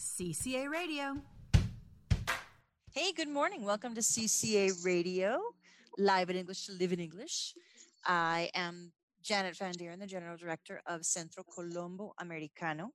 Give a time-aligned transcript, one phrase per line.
[0.00, 1.18] CCA Radio.
[2.90, 3.66] Hey, good morning.
[3.66, 5.38] Welcome to CCA Radio,
[5.98, 7.52] live in English to live in English.
[8.06, 8.92] I am
[9.22, 12.92] Janet Van Dieren, the General Director of Centro Colombo Americano,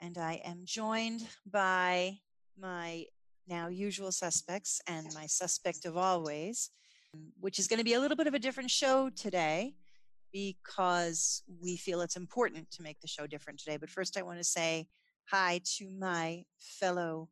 [0.00, 2.16] and I am joined by
[2.58, 3.04] my
[3.46, 6.70] now usual suspects and my suspect of always,
[7.38, 9.74] which is going to be a little bit of a different show today
[10.32, 13.76] because we feel it's important to make the show different today.
[13.76, 14.88] But first, I want to say
[15.30, 17.28] hi to my fellow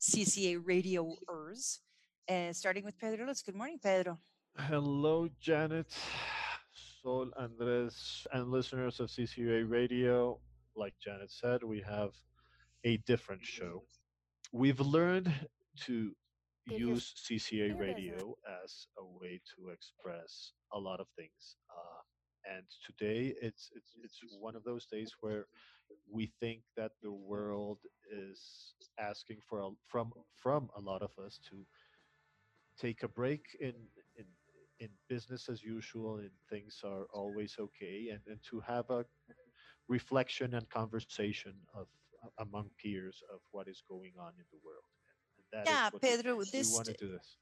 [0.00, 1.80] CCA radioers,
[2.28, 3.40] uh, starting with Pedro Lutz.
[3.42, 4.18] Good morning, Pedro.
[4.58, 5.94] Hello, Janet,
[6.72, 10.40] Sol, Andres, and listeners of CCA Radio.
[10.74, 12.10] Like Janet said, we have
[12.82, 13.84] a different show.
[14.52, 15.32] We've learned
[15.86, 16.12] to
[16.66, 18.34] use CCA radio
[18.64, 21.56] as a way to express a lot of things.
[21.70, 25.46] Uh, and today it's it's it's one of those days where
[26.10, 27.78] we think that the world
[28.10, 31.64] is asking for a, from from a lot of us to
[32.80, 33.74] take a break in
[34.16, 34.24] in
[34.80, 39.04] in business as usual and things are always okay and, and to have a
[39.88, 41.86] reflection and conversation of
[42.38, 44.84] among peers of what is going on in the world
[45.52, 47.36] and yeah pedro this want to do this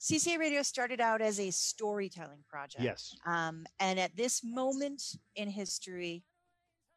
[0.00, 2.82] CCA Radio started out as a storytelling project.
[2.82, 3.14] Yes.
[3.26, 5.02] Um, and at this moment
[5.36, 6.24] in history,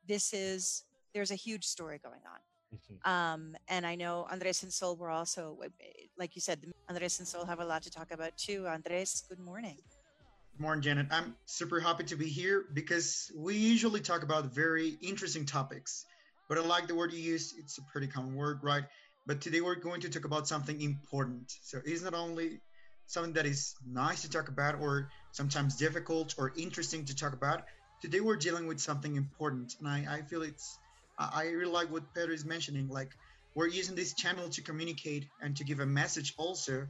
[0.08, 2.40] this is there's a huge story going on.
[2.74, 3.12] Mm-hmm.
[3.12, 5.58] Um, and I know Andres and Sol were also,
[6.18, 8.68] like you said, Andres and Sol have a lot to talk about too.
[8.68, 9.78] Andres, good morning.
[10.56, 11.08] Good morning, Janet.
[11.12, 16.06] I'm super happy to be here because we usually talk about very interesting topics.
[16.50, 17.54] But I like the word you use.
[17.58, 18.84] It's a pretty common word, right?
[19.26, 21.54] But today we're going to talk about something important.
[21.64, 22.60] So it's not only
[23.08, 27.64] something that is nice to talk about or sometimes difficult or interesting to talk about.
[28.02, 29.76] Today we're dealing with something important.
[29.80, 30.78] And I, I feel it's
[31.18, 32.88] I really like what Pedro is mentioning.
[32.88, 33.10] Like
[33.56, 36.34] we're using this channel to communicate and to give a message.
[36.38, 36.88] Also,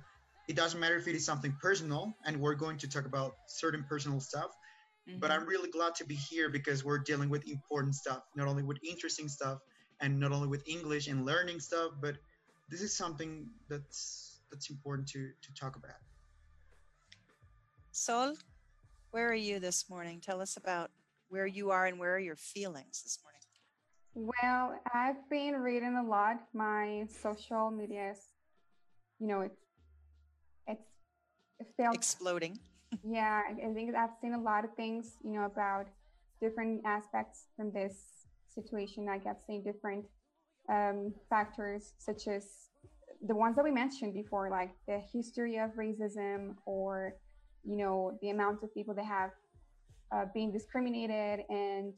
[0.48, 3.84] it doesn't matter if it is something personal, and we're going to talk about certain
[3.88, 4.52] personal stuff.
[5.10, 5.20] Mm-hmm.
[5.20, 8.64] But I'm really glad to be here because we're dealing with important stuff, not only
[8.64, 9.60] with interesting stuff,
[10.00, 12.16] and not only with English and learning stuff, but
[12.70, 15.96] this is something that's that's important to to talk about.
[17.92, 18.34] Sol,
[19.12, 20.20] where are you this morning?
[20.20, 20.92] Tell us about
[21.30, 23.33] where you are and where are your feelings this morning.
[24.16, 26.38] Well, I've been reading a lot.
[26.54, 28.20] My social media is,
[29.20, 29.60] you know, it's
[30.68, 30.88] it's
[31.60, 32.60] it felt exploding.
[33.04, 35.88] yeah, I think I've seen a lot of things, you know, about
[36.40, 39.06] different aspects from this situation.
[39.06, 40.06] Like I've seen different
[40.70, 42.70] um, factors, such as
[43.26, 47.16] the ones that we mentioned before, like the history of racism, or
[47.66, 49.32] you know, the amount of people that have
[50.12, 51.94] uh, been discriminated, and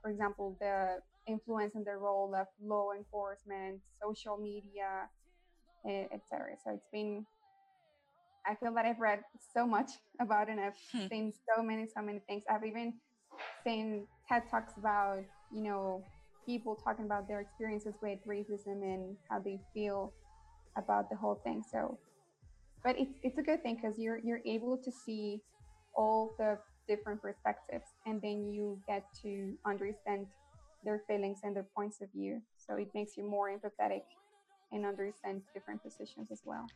[0.00, 5.08] for example, the influence and the role of law enforcement, social media,
[5.86, 6.56] etc.
[6.64, 7.24] So it's been,
[8.46, 9.20] I feel that I've read
[9.54, 11.06] so much about it and I've hmm.
[11.08, 12.44] seen so many, so many things.
[12.50, 12.94] I've even
[13.64, 15.20] seen TED Talks about,
[15.52, 16.04] you know,
[16.46, 20.12] people talking about their experiences with racism and how they feel
[20.76, 21.62] about the whole thing.
[21.70, 21.98] So,
[22.82, 25.40] but it's, it's a good thing because you're, you're able to see
[25.94, 30.26] all the different perspectives and then you get to understand
[30.84, 32.40] their feelings and their points of view.
[32.56, 34.02] So it makes you more empathetic
[34.72, 36.66] and understand different positions as well.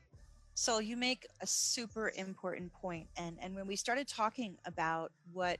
[0.55, 5.59] So you make a super important point, and and when we started talking about what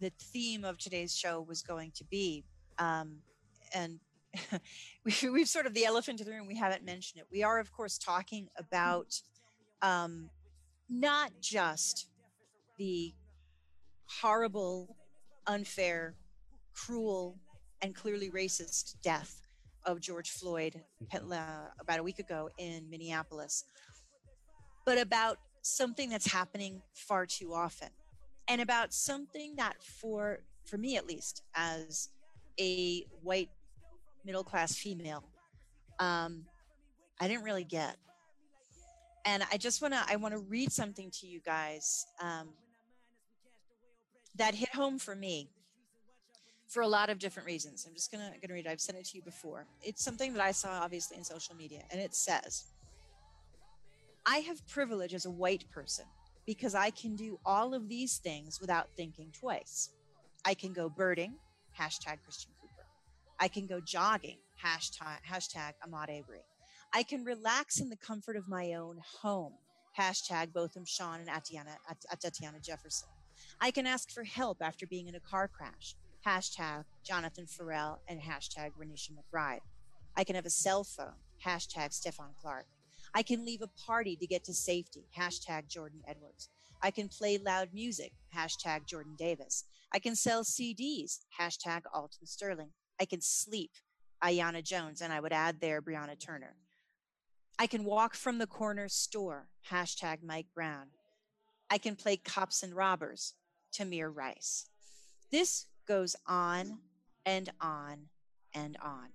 [0.00, 2.44] the theme of today's show was going to be,
[2.78, 3.18] um,
[3.72, 4.00] and
[5.04, 6.46] we, we've sort of the elephant in the room.
[6.46, 7.26] We haven't mentioned it.
[7.30, 9.20] We are, of course, talking about
[9.80, 10.28] um,
[10.88, 12.08] not just
[12.78, 13.14] the
[14.06, 14.96] horrible,
[15.46, 16.14] unfair
[16.74, 17.38] cruel
[17.82, 19.40] and clearly racist death
[19.84, 20.80] of George Floyd
[21.12, 23.64] about a week ago in Minneapolis,
[24.86, 27.88] but about something that's happening far too often
[28.48, 32.10] and about something that for for me at least as
[32.60, 33.48] a white
[34.24, 35.24] middle class female
[36.00, 36.44] um,
[37.20, 37.96] i didn't really get.
[39.26, 42.50] And i just want to i want to read something to you guys um,
[44.36, 45.50] that hit home for me
[46.68, 47.86] for a lot of different reasons.
[47.86, 48.66] I'm just gonna gonna read.
[48.66, 48.70] It.
[48.70, 49.66] I've sent it to you before.
[49.82, 52.64] It's something that I saw obviously in social media, and it says,
[54.26, 56.06] "I have privilege as a white person
[56.46, 59.90] because I can do all of these things without thinking twice.
[60.44, 61.38] I can go birding,
[61.78, 62.86] hashtag Christian Cooper.
[63.38, 66.44] I can go jogging, hashtag hashtag Ahmaud Arbery.
[66.92, 69.54] I can relax in the comfort of my own home,
[69.98, 71.76] hashtag Botham Jean and Atiana,
[72.20, 73.08] Tatiana Jefferson.
[73.60, 75.96] I can ask for help after being in a car crash
[76.26, 79.60] hashtag Jonathan Ferrell, and hashtag Renisha McBride.
[80.16, 82.66] I can have a cell phone, hashtag Stephon Clark.
[83.14, 86.48] I can leave a party to get to safety, hashtag Jordan Edwards.
[86.82, 89.64] I can play loud music, hashtag Jordan Davis.
[89.92, 92.70] I can sell CDs, hashtag Alton Sterling.
[93.00, 93.70] I can sleep,
[94.22, 96.56] Aiyana Jones, and I would add there Brianna Turner.
[97.58, 100.88] I can walk from the corner store, hashtag Mike Brown.
[101.70, 103.34] I can play cops and robbers,
[103.72, 104.66] Tamir Rice.
[105.30, 106.78] This goes on
[107.24, 108.08] and on
[108.54, 109.08] and on.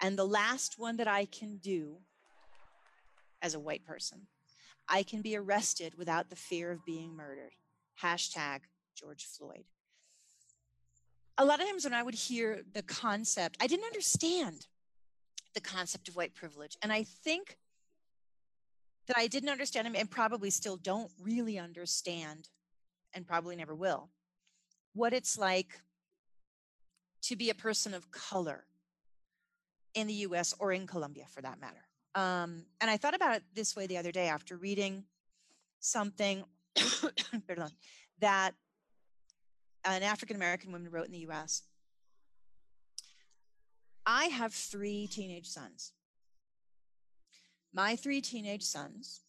[0.00, 1.98] And the last one that I can do
[3.42, 4.26] as a white person,
[4.88, 7.52] I can be arrested without the fear of being murdered.
[8.02, 8.60] Hashtag
[8.94, 9.64] George Floyd.
[11.38, 14.66] A lot of times when I would hear the concept, I didn't understand
[15.54, 16.76] the concept of white privilege.
[16.82, 17.58] And I think
[19.06, 22.48] that I didn't understand and probably still don't really understand
[23.14, 24.10] and probably never will
[24.96, 25.78] what it's like
[27.26, 28.64] to be a person of color
[29.94, 31.82] in the US or in Colombia for that matter.
[32.14, 35.04] Um, and I thought about it this way the other day after reading
[35.80, 36.44] something
[38.20, 38.54] that
[39.84, 41.62] an African American woman wrote in the US.
[44.06, 45.92] I have three teenage sons.
[47.72, 49.22] My three teenage sons,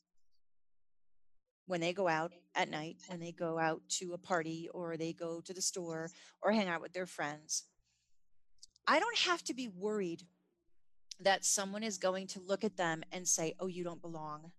[1.65, 5.13] when they go out at night, when they go out to a party or they
[5.13, 6.11] go to the store
[6.41, 7.63] or hang out with their friends,
[8.87, 10.23] I don't have to be worried
[11.19, 14.51] that someone is going to look at them and say, oh, you don't belong,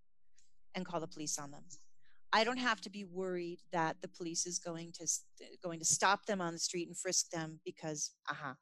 [0.74, 1.62] and call the police on them.
[2.32, 5.08] I don't have to be worried that the police is going to
[5.62, 8.54] going to stop them on the street and frisk them because, uh-huh.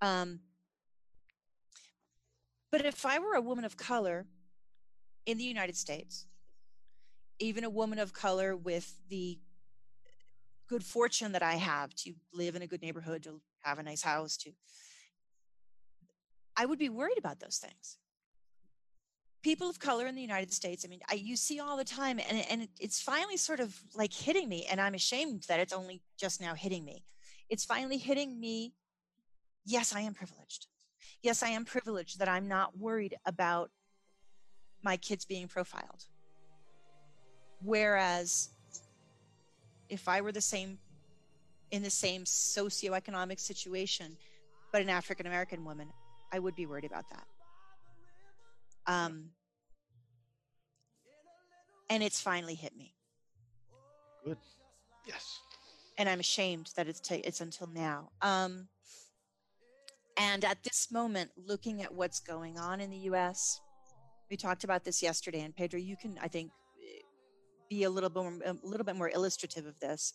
[0.00, 0.40] Um,
[2.70, 4.26] but if I were a woman of color
[5.26, 6.26] in the United States,
[7.40, 9.38] even a woman of color with the
[10.70, 14.02] good fortune that I have to live in a good neighborhood, to have a nice
[14.02, 14.52] house, to
[16.56, 17.98] I would be worried about those things.
[19.42, 22.20] People of color in the United States, I mean, I, you see all the time,
[22.20, 26.02] and, and it's finally sort of like hitting me, and I'm ashamed that it's only
[26.16, 27.04] just now hitting me.
[27.48, 28.74] It's finally hitting me.
[29.64, 30.66] Yes, I am privileged.
[31.22, 33.70] Yes, I am privileged that I'm not worried about
[34.84, 36.04] my kids being profiled.
[37.62, 38.50] Whereas
[39.90, 40.78] if I were the same
[41.70, 44.16] in the same socioeconomic situation,
[44.72, 45.88] but an African American woman,
[46.32, 47.26] I would be worried about that.
[48.86, 49.30] Um,
[51.88, 52.94] and it's finally hit me.
[54.24, 54.38] Good.
[55.06, 55.40] Yes.
[55.98, 58.10] And I'm ashamed that it's ta- it's until now.
[58.22, 58.68] Um,
[60.16, 63.60] and at this moment, looking at what's going on in the U.S.,
[64.30, 66.52] we talked about this yesterday, and Pedro, you can, I think,
[67.70, 70.12] be a little bit more, a little bit more illustrative of this.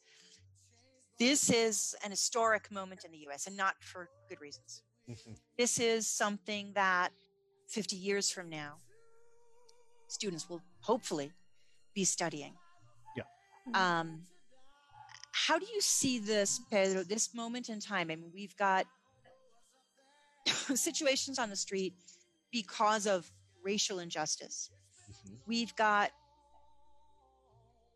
[1.18, 4.84] This is an historic moment in the U.S., and not for good reasons.
[5.58, 7.14] This is something that
[7.70, 8.74] 50 years from now,
[10.08, 11.32] students will hopefully
[11.94, 12.54] be studying.
[13.16, 13.24] Yeah.
[13.70, 13.82] Mm-hmm.
[13.82, 14.22] Um,
[15.32, 18.12] how do you see this, Pedro, this moment in time?
[18.12, 18.86] I mean, we've got
[20.76, 21.94] situations on the street
[22.52, 23.32] because of
[23.64, 24.70] racial injustice.
[25.10, 25.36] Mm-hmm.
[25.48, 26.12] We've got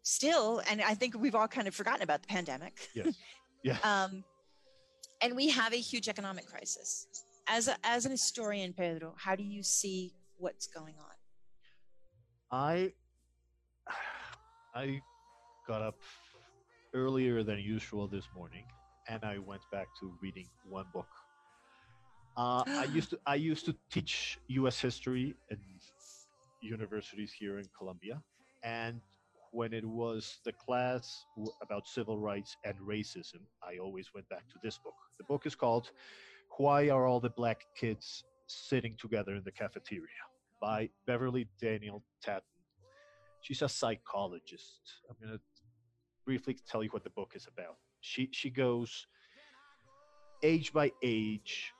[0.09, 2.89] still, and I think we've all kind of forgotten about the pandemic.
[2.93, 3.15] Yes.
[3.63, 3.77] Yeah.
[3.83, 4.23] um,
[5.21, 7.07] and we have a huge economic crisis.
[7.47, 11.15] As a, as an historian, Pedro, how do you see what's going on?
[12.51, 12.93] I
[14.73, 15.01] I
[15.67, 15.99] got up
[16.93, 18.65] earlier than usual this morning,
[19.07, 21.07] and I went back to reading one book.
[22.37, 24.79] Uh, I used to I used to teach U.S.
[24.79, 25.57] history in
[26.61, 28.21] universities here in Colombia,
[28.63, 29.01] and
[29.51, 31.25] when it was the class
[31.61, 34.93] about civil rights and racism, I always went back to this book.
[35.17, 35.91] The book is called
[36.57, 40.07] Why Are All the Black Kids Sitting Together in the Cafeteria
[40.61, 42.43] by Beverly Daniel Tatum.
[43.41, 44.81] She's a psychologist.
[45.09, 45.43] I'm going to
[46.25, 47.77] briefly tell you what the book is about.
[48.01, 49.07] She, she goes
[50.43, 51.71] age by age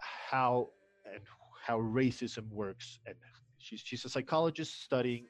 [0.00, 0.68] how
[1.12, 1.22] and
[1.66, 3.14] how racism works and
[3.58, 5.26] she's she's a psychologist studying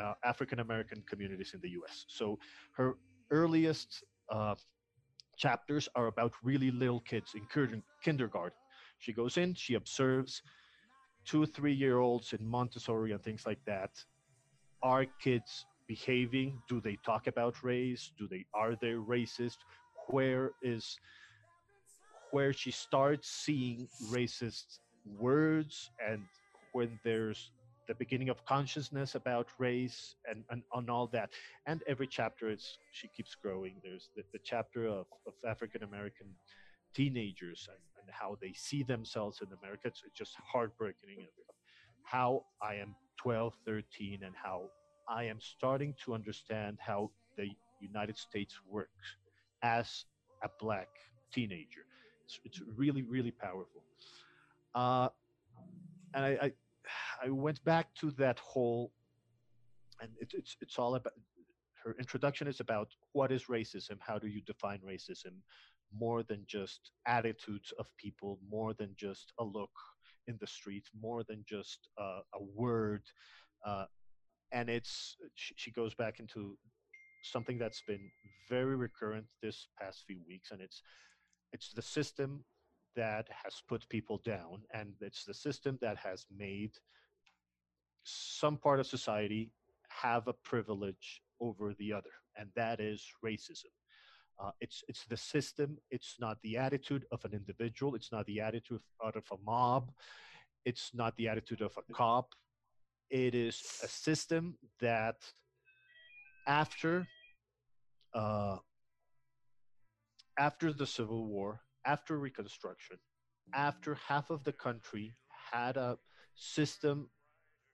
[0.00, 2.04] uh, African American communities in the US.
[2.08, 2.38] So
[2.72, 2.96] her
[3.30, 4.54] earliest uh,
[5.36, 7.46] chapters are about really little kids in
[8.02, 8.58] kindergarten.
[8.98, 10.42] She goes in, she observes
[11.24, 13.90] two, three year olds in Montessori and things like that.
[14.82, 16.60] Are kids behaving?
[16.68, 18.12] Do they talk about race?
[18.18, 19.58] Do they are they racist?
[20.08, 20.98] Where is
[22.30, 24.80] where she starts seeing racist
[25.18, 26.22] words and
[26.72, 27.50] when there's
[27.88, 31.30] the beginning of consciousness about race and, and on all that
[31.66, 36.26] and every chapter it's she keeps growing there's the, the chapter of, of african american
[36.94, 39.82] teenagers and, and, how they see themselves in America.
[39.86, 41.26] It's, it's just heartbreaking.
[42.02, 44.70] How I am 12, 13, and how
[45.08, 47.48] I am starting to understand how the
[47.80, 49.16] United States works
[49.62, 50.04] as
[50.42, 50.88] a black
[51.32, 51.84] teenager.
[52.24, 53.82] It's, it's really, really powerful.
[54.74, 55.08] Uh,
[56.14, 56.52] and I, I,
[57.24, 58.92] I went back to that whole,
[60.00, 61.14] and it, it's it's all about
[61.84, 65.34] her introduction is about what is racism, how do you define racism,
[65.96, 69.70] more than just attitudes of people, more than just a look
[70.26, 73.02] in the street, more than just uh, a word.
[73.64, 73.86] Uh,
[74.52, 76.56] and it's she, she goes back into
[77.22, 78.10] something that's been
[78.48, 80.82] very recurrent this past few weeks, and it's
[81.52, 82.44] it's the system
[82.96, 86.72] that has put people down, and it's the system that has made
[88.04, 89.52] some part of society
[89.88, 93.72] have a privilege over the other, and that is racism.
[94.40, 95.78] Uh, it's it's the system.
[95.90, 97.94] It's not the attitude of an individual.
[97.96, 99.90] It's not the attitude out of a mob.
[100.64, 102.34] It's not the attitude of a cop.
[103.10, 105.16] It is a system that,
[106.46, 107.06] after
[108.14, 108.58] uh,
[110.38, 112.98] after the Civil War, after Reconstruction,
[113.54, 115.14] after half of the country
[115.52, 115.98] had a
[116.36, 117.10] system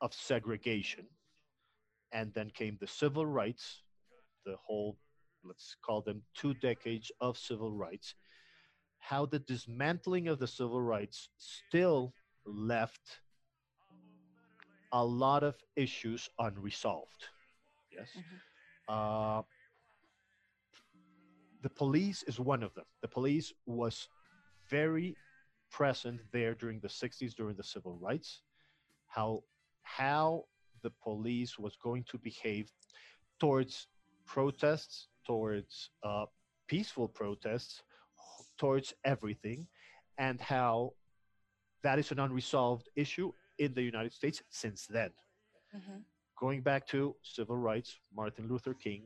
[0.00, 1.06] of segregation,
[2.12, 3.82] and then came the civil rights,
[4.44, 4.96] the whole,
[5.42, 8.14] let's call them two decades of civil rights,
[8.98, 12.14] how the dismantling of the civil rights still
[12.46, 13.20] left
[14.92, 17.24] a lot of issues unresolved.
[17.90, 18.08] Yes.
[18.88, 19.42] Uh,
[21.62, 22.84] the police is one of them.
[23.02, 24.08] The police was
[24.70, 25.16] very
[25.70, 28.42] present there during the 60s, during the civil rights.
[29.08, 29.42] How
[29.84, 30.44] how
[30.82, 32.70] the police was going to behave
[33.38, 33.86] towards
[34.26, 36.26] protests, towards uh,
[36.66, 37.82] peaceful protests,
[38.58, 39.66] towards everything,
[40.18, 40.92] and how
[41.82, 45.10] that is an unresolved issue in the United States since then.
[45.74, 45.98] Mm-hmm.
[46.38, 49.02] Going back to civil rights, Martin Luther King,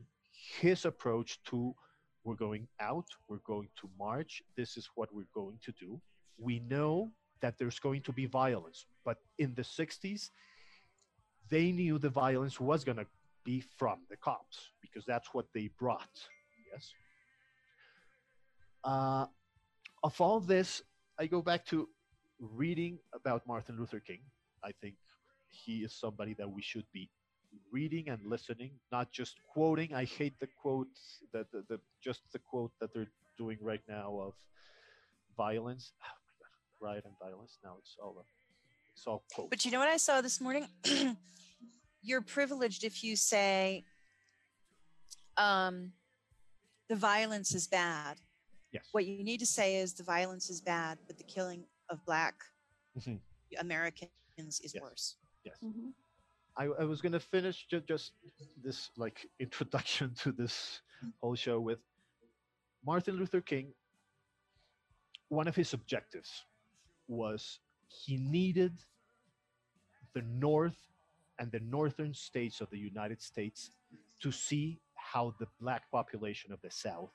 [0.60, 1.74] his approach to
[2.24, 6.00] we're going out, we're going to march, this is what we're going to do.
[6.36, 10.30] We know that there's going to be violence, but in the 60s,
[11.50, 13.06] they knew the violence was going to
[13.44, 16.28] be from the cops because that's what they brought.
[16.72, 16.92] Yes.
[18.84, 19.26] Uh,
[20.02, 20.82] of all this,
[21.18, 21.88] I go back to
[22.40, 24.20] reading about Martin Luther King.
[24.64, 24.94] I think
[25.48, 27.10] he is somebody that we should be
[27.72, 29.94] reading and listening, not just quoting.
[29.94, 34.18] I hate the quotes that the, the just the quote that they're doing right now
[34.20, 34.34] of
[35.36, 35.92] violence.
[36.04, 37.58] Oh my god, riot and violence.
[37.64, 38.16] Now it's all
[38.98, 39.48] it's all quotes.
[39.50, 40.66] But you know what I saw this morning?
[42.02, 43.84] You're privileged if you say
[45.36, 45.92] um,
[46.88, 48.16] the violence is bad.
[48.72, 48.86] yes.
[48.92, 52.34] What you need to say is the violence is bad, but the killing of black
[52.98, 53.20] Mhm.
[53.60, 54.10] Americans
[54.66, 54.82] is Yes.
[54.82, 55.16] worse.
[55.44, 55.56] Yes.
[55.62, 55.92] Mhm.
[56.56, 58.12] I, I was gonna finish ju- just
[58.56, 60.80] this like introduction to this
[61.20, 61.78] whole show with
[62.84, 63.72] Martin Luther King.
[65.28, 66.44] One of his objectives
[67.06, 68.72] was he needed
[70.14, 70.76] the North
[71.38, 73.70] and the northern states of the United States
[74.20, 77.10] to see how the black population of the South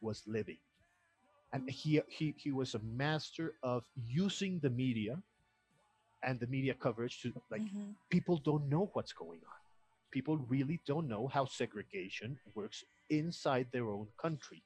[0.00, 0.58] was living.
[1.52, 5.22] And he, he, he was a master of using the media
[6.22, 7.94] and the media coverage to like Mhm.
[8.10, 9.60] people don't know what's going on.
[10.10, 14.62] People really don't know how segregation works inside their own country.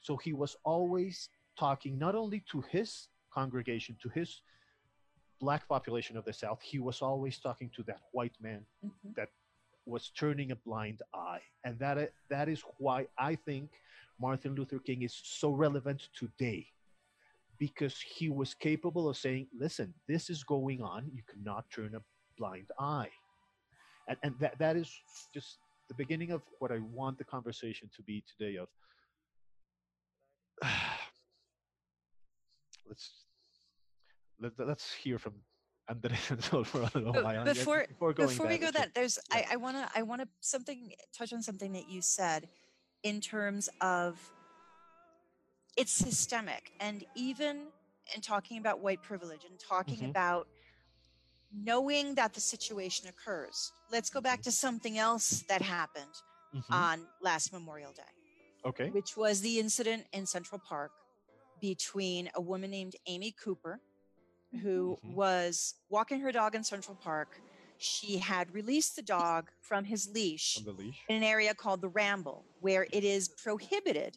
[0.00, 1.28] So he was always
[1.58, 4.42] talking not only to his congregation, to his
[5.40, 9.14] black population of the South, he was always talking to that white man Mhm.
[9.14, 9.30] that
[9.86, 11.42] was turning a blind eye.
[11.64, 13.70] And that, that is why I think
[14.20, 16.66] Martin Luther King is so relevant today
[17.58, 21.10] because he was capable of saying, listen, this is going on.
[21.12, 22.02] You cannot turn a
[22.36, 23.10] blind eye.
[24.08, 24.92] And, and that, that is
[25.34, 28.68] just the beginning of what I want the conversation to be today of
[32.88, 33.27] let's
[34.40, 35.34] let, let's hear from
[35.88, 37.44] Andres and Sol for a little while.
[37.44, 39.38] before- before, going Before we go that, there's yeah.
[39.50, 42.48] I, I wanna I wanna something touch on something that you said
[43.02, 44.18] in terms of
[45.76, 47.68] it's systemic and even
[48.14, 50.10] in talking about white privilege and talking Mhm.
[50.10, 50.48] about
[51.52, 53.72] knowing that the situation occurs.
[53.90, 54.24] Let's go Mm-hmm.
[54.24, 56.14] back to something else that happened
[56.54, 56.64] Mhm.
[56.70, 58.02] on last Memorial Day.
[58.64, 58.90] okay.
[58.90, 60.90] which was the incident in Central Park
[61.60, 63.80] between a woman named Amy Cooper,
[64.62, 65.14] who Mhm.
[65.14, 67.40] was walking her dog in Central Park.
[67.76, 71.04] She had released the dog from his leash the leash.
[71.08, 74.16] in an area called the Ramble, where it is prohibited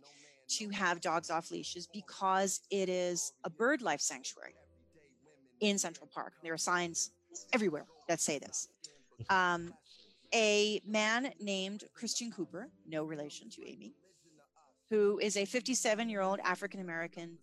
[0.57, 4.55] to have dogs off leashes because it is a bird life sanctuary
[5.59, 6.33] in Central Park.
[6.41, 7.11] There are signs
[7.53, 8.67] everywhere that say this.
[9.29, 9.73] Um,
[10.33, 13.93] a man named Christian Cooper, no relation to Amy,
[14.89, 17.37] who is a 57 year old African American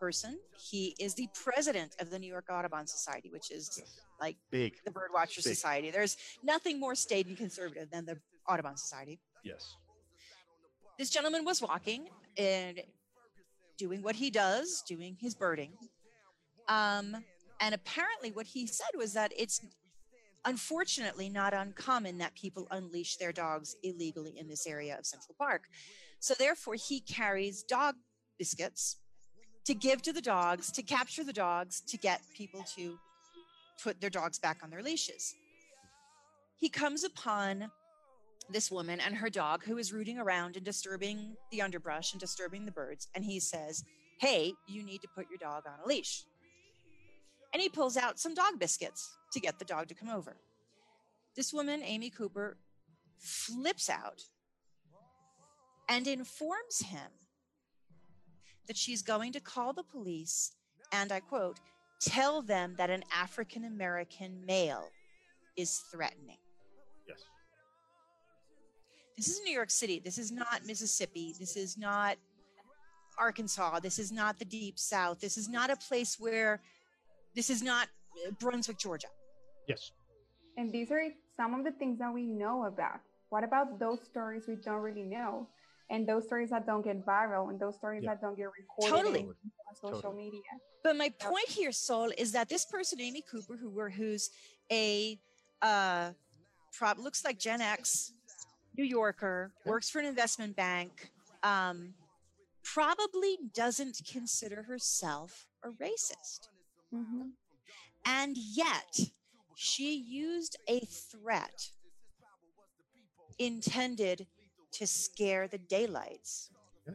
[0.00, 0.38] person.
[0.70, 3.80] He is the president of the New York Audubon Society, which is
[4.20, 4.76] like Big.
[4.84, 5.54] the Birdwatcher Big.
[5.54, 5.90] Society.
[5.90, 8.16] There's nothing more staid and conservative than the
[8.48, 9.20] Audubon Society.
[9.44, 9.76] Yes.
[10.98, 12.80] This gentleman was walking and
[13.78, 15.72] doing what he does, doing his birding.
[16.68, 17.24] Um,
[17.60, 19.60] and apparently, what he said was that it's
[20.44, 25.64] unfortunately not uncommon that people unleash their dogs illegally in this area of Central Park.
[26.20, 27.94] So, therefore, he carries dog
[28.38, 28.96] biscuits
[29.64, 32.98] to give to the dogs, to capture the dogs, to get people to
[33.82, 35.34] put their dogs back on their leashes.
[36.58, 37.70] He comes upon
[38.50, 42.64] this woman and her dog who is rooting around and disturbing the underbrush and disturbing
[42.64, 43.08] the birds.
[43.14, 43.84] And he says,
[44.20, 46.24] Hey, you need to put your dog on a leash.
[47.52, 50.36] And he pulls out some dog biscuits to get the dog to come over.
[51.36, 52.56] This woman, Amy Cooper,
[53.18, 54.22] flips out
[55.88, 57.10] and informs him
[58.70, 60.52] that she's going to call the police
[60.92, 61.58] and I quote,
[62.00, 64.86] tell them that an African American male
[65.56, 66.36] is threatening.
[67.08, 67.18] Yes.
[69.16, 69.98] This is New York City.
[69.98, 71.34] This is not Mississippi.
[71.36, 72.16] This is not
[73.18, 73.80] Arkansas.
[73.80, 75.18] This is not the deep south.
[75.18, 76.60] This is not a place where
[77.34, 77.88] this is not
[78.38, 79.08] Brunswick, Georgia.
[79.66, 79.90] Yes.
[80.58, 81.02] And these are
[81.36, 83.00] some of the things that we know about.
[83.30, 85.48] What about those stories we don't really know?
[85.90, 88.10] And those stories that don't get viral and those stories Yeah.
[88.14, 89.22] that don't get recorded Totally.
[89.24, 90.24] on social Totally.
[90.24, 90.42] media.
[90.82, 94.30] But my point here, Sol, is that this person, Amy Cooper, who were who's
[94.70, 95.18] a
[95.60, 96.12] uh,
[96.72, 98.12] prob looks like Gen X,
[98.78, 101.10] New Yorker, works for an investment bank,
[101.42, 101.94] um,
[102.62, 106.48] probably doesn't consider herself a racist.
[106.94, 107.32] Mhm.
[108.06, 108.98] And yet,
[109.54, 111.72] she used a threat
[113.38, 114.26] intended
[114.72, 116.50] to scare the daylights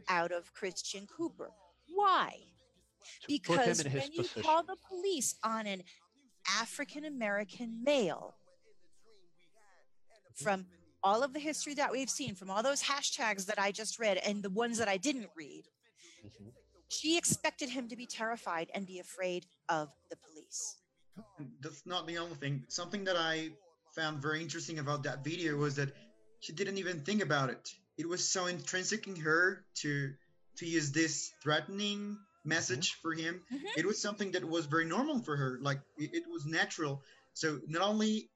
[0.08, 1.50] out of Christian Cooper.
[1.88, 2.38] Why?
[3.28, 4.42] Because put him when you position.
[4.42, 5.82] call the police on an
[6.60, 8.34] African American male,
[10.34, 10.66] from
[11.02, 14.18] all of the history that we've seen, from all those hashtags that I just read
[14.18, 15.64] and the ones that I didn't read,
[16.24, 16.52] Mhm.
[16.88, 20.76] she expected him to be terrified and be afraid of the police.
[21.60, 22.64] That's not the only thing.
[22.68, 23.56] Something that I
[23.94, 25.94] found very interesting about that video was that
[26.40, 27.68] she didn't even think about it.
[27.98, 30.12] It was so intrinsic in her to
[30.58, 33.42] to use this threatening message for him.
[33.52, 33.76] Mhm.
[33.76, 35.58] It was something that was very normal for her.
[35.60, 37.02] Like it, it was natural.
[37.34, 38.30] So not only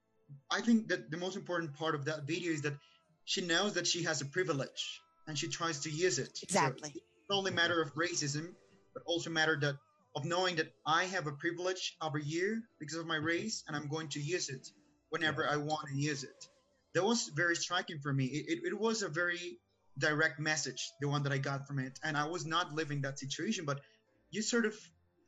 [0.50, 2.76] I think that the most important part of that video is that
[3.24, 6.36] she knows that she has a privilege and she tries to use it.
[6.36, 6.90] So Exactly.
[6.94, 8.54] it's not only a matter of racism,
[8.94, 9.76] but also a matter that
[10.16, 13.86] of knowing that I have a privilege over you because of my race, and I'm
[13.88, 14.66] going to use it
[15.10, 16.46] whenever I want to use it.
[16.94, 18.24] That was very striking for me.
[18.26, 19.58] It, it, it was a very
[19.98, 23.18] direct message, the one that I got from it, and I was not living that
[23.18, 23.80] situation, but
[24.30, 24.74] you sort of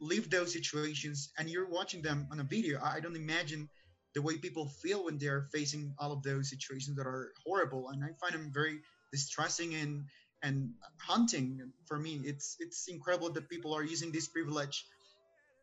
[0.00, 2.80] live those situations, and you're watching them on a video.
[2.80, 3.68] I, I don't imagine
[4.14, 8.02] the way people feel when they're facing all of those situations that are horrible, and
[8.04, 8.80] I find them very
[9.12, 10.04] distressing and
[10.42, 14.84] and hunting for me it's it's incredible that people are using this privilege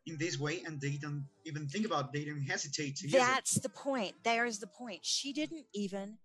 [0.06, 3.18] in this way and they don't even think about they don't hesitate to use it
[3.18, 4.14] That's the point.
[4.24, 5.00] There's the point.
[5.02, 6.16] She didn't even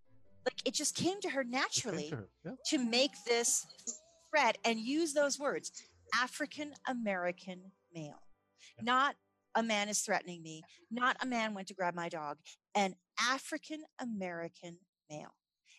[0.45, 2.51] like it just came to her naturally to her, yeah.
[2.67, 3.65] to make this
[4.29, 5.71] threat and use those words
[6.21, 8.21] African American male.
[8.77, 8.83] Yeah.
[8.83, 9.15] Not
[9.55, 12.37] a man is threatening me, not a man went to grab my dog,
[12.75, 14.77] an African American
[15.09, 15.33] male.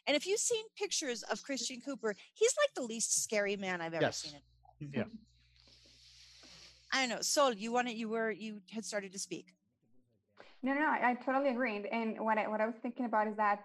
[0.06, 3.94] And if you've seen pictures of Christian Cooper, he's like the least scary man I've
[3.94, 4.18] ever Yes.
[4.18, 4.40] seen.
[4.80, 4.90] In.
[4.94, 5.04] Yeah.
[6.92, 7.22] I don't know.
[7.22, 9.54] Sol, you wanted you were you had started to speak.
[10.62, 11.84] No, no, I, I totally agree.
[11.92, 13.60] And what I, what I was thinking about is that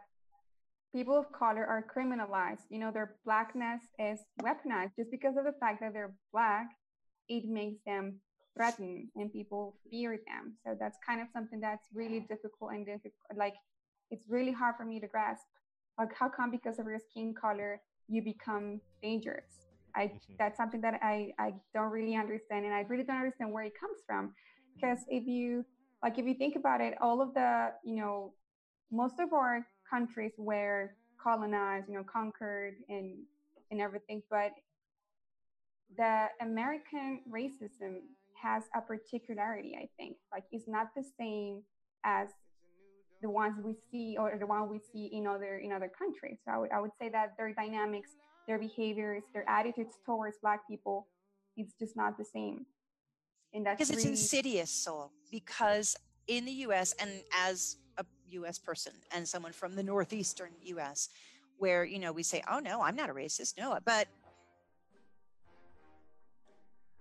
[0.93, 2.65] people of color are criminalized.
[2.69, 6.67] You know, their blackness is weaponized just because of the fact that they're black.
[7.29, 8.19] It makes them
[8.55, 10.55] threatened, and people fear them.
[10.65, 13.13] So that's kind of something that's really difficult and difficult.
[13.35, 13.53] Like,
[14.09, 15.43] it's really hard for me to grasp.
[15.97, 19.70] Like, how come because of your skin color you become dangerous?
[19.95, 20.37] I Mhm.
[20.37, 23.73] that's something that I I don't really understand, and I really don't understand where it
[23.79, 24.33] comes from.
[24.75, 25.65] Because if you
[26.03, 28.33] like if you think about it all of the you know
[28.91, 33.17] most of our countries were colonized you know conquered and
[33.69, 34.51] and everything but
[35.97, 37.99] the american racism
[38.41, 41.61] has a particularity i think like it's not the same
[42.03, 42.29] as
[43.21, 46.51] the ones we see or the one we see in other in other countries so
[46.51, 48.09] i would, I would say that their dynamics
[48.47, 51.07] their behaviors, their attitudes towards Black people,
[51.57, 52.65] it's just not the same.
[53.53, 55.11] And that's because it's insidious, Sol.
[55.31, 55.95] Because
[56.27, 56.93] in the U.S.
[56.99, 58.57] and as a U.S.
[58.57, 61.09] person and someone from the northeastern U.S.,
[61.57, 64.07] where you know we say, "Oh no, I'm not a racist," no, but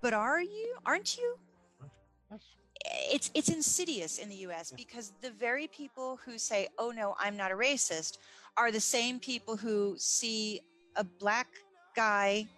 [0.00, 0.74] but are you?
[0.85, 1.38] Aren't you?
[3.12, 4.72] It's it's insidious in the U.S.
[4.76, 8.18] because the very people who say, "Oh no, I'm not a racist,"
[8.57, 10.61] are the same people who see
[10.96, 11.48] a black
[11.96, 12.48] guy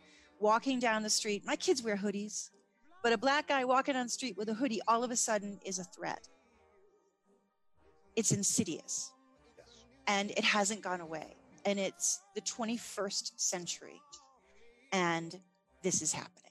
[0.40, 1.44] walking down the street.
[1.44, 2.50] My kids wear hoodies,
[3.02, 5.58] but a black guy walking on the street with a hoodie all of a sudden
[5.64, 6.28] is a threat.
[8.16, 9.12] It's insidious,
[10.06, 11.36] and it hasn't gone away.
[11.64, 14.00] And it's the 21st century,
[14.92, 15.38] and
[15.82, 16.42] this is happening.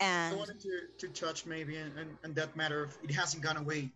[0.00, 3.90] And I wanted to, to touch maybe and, that matter of it hasn't gone away.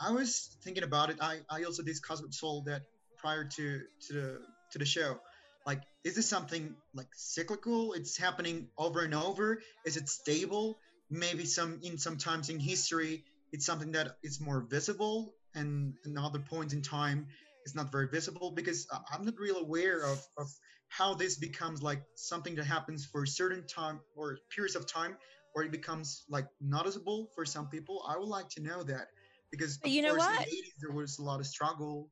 [0.00, 1.18] I was thinking about it.
[1.20, 2.82] I, I also discussed with Sol that
[3.16, 4.40] prior to to the
[4.72, 5.18] to the show.
[5.66, 7.92] Like, is this something like cyclical?
[7.92, 9.60] It's happening over and over.
[9.84, 10.78] Is it stable?
[11.10, 16.72] Maybe some in sometimes in history, it's something that is more visible, and another point
[16.72, 17.26] in time,
[17.64, 20.48] it's not very visible because I'm not really aware of, of
[20.88, 25.16] how this becomes like something that happens for a certain time or periods of time
[25.54, 29.08] or it becomes like noticeable for some people i would like to know that
[29.50, 32.08] because you know what in the 80s there was a lot of struggle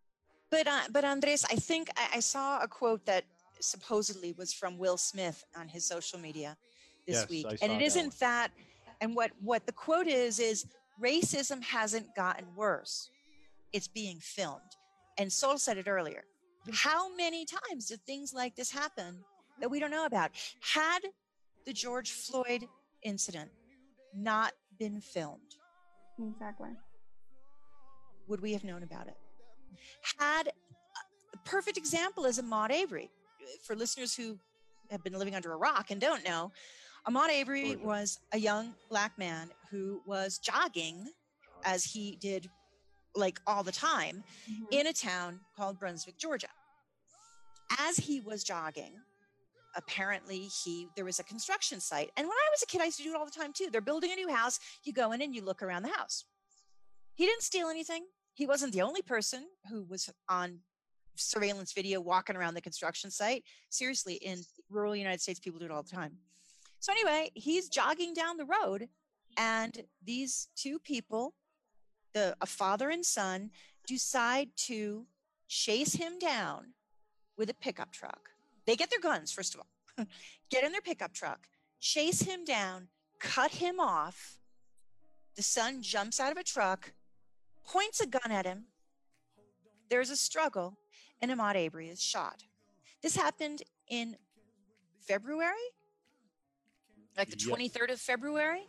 [0.50, 3.24] but uh, but andres i think I, I, saw a quote that
[3.60, 6.56] supposedly was from will smith on his social media
[7.06, 8.50] this yes, week and it not that
[9.00, 10.66] and what what the quote is is
[11.02, 13.10] racism hasn't gotten worse
[13.72, 14.60] it's being filmed
[15.18, 16.24] and Sol said it earlier
[16.72, 19.18] how many times did things like this happen
[19.60, 20.30] that we don't know about?
[20.60, 21.00] Had
[21.66, 22.66] the George Floyd
[23.02, 23.50] incident
[24.16, 25.40] not been filmed,
[26.18, 26.70] exactly,
[28.28, 29.16] would we have known about it?
[30.20, 30.48] Had
[31.34, 33.10] a perfect example is Ahmaud Arbery.
[33.62, 34.38] For listeners who
[34.90, 36.52] have been living under a rock and don't know,
[37.08, 41.06] Ahmaud Arbery was a young black man who was jogging
[41.64, 42.48] as he did
[43.14, 44.64] like all the time mm-hmm.
[44.70, 46.48] in a town called Brunswick, Georgia.
[47.78, 48.92] As he was jogging,
[49.76, 52.10] apparently he there was a construction site.
[52.16, 53.68] And when I was a kid, I used to do it all the time too.
[53.70, 56.24] They're building a new house, you go in and you look around the house.
[57.14, 58.06] He didn't steal anything.
[58.34, 60.60] He wasn't the only person who was on
[61.16, 63.44] surveillance video walking around the construction site.
[63.70, 66.12] Seriously, in rural United States, people do it all the time.
[66.80, 68.88] So anyway, he's jogging down the road,
[69.38, 71.34] and these two people
[72.14, 73.50] the a father and son
[73.86, 75.04] decide to
[75.48, 76.72] chase him down
[77.36, 78.30] with a pickup truck.
[78.66, 80.06] They get their guns, first of all,
[80.50, 81.48] get in their pickup truck,
[81.80, 84.38] chase him down, cut him off.
[85.36, 86.92] The son jumps out of a truck,
[87.66, 88.66] points a gun at him.
[89.90, 90.78] There's a struggle,
[91.20, 92.44] and Ahmaud Arbery is shot.
[93.02, 94.16] This happened in
[95.06, 95.52] February,
[97.16, 98.66] like the 23rd of February.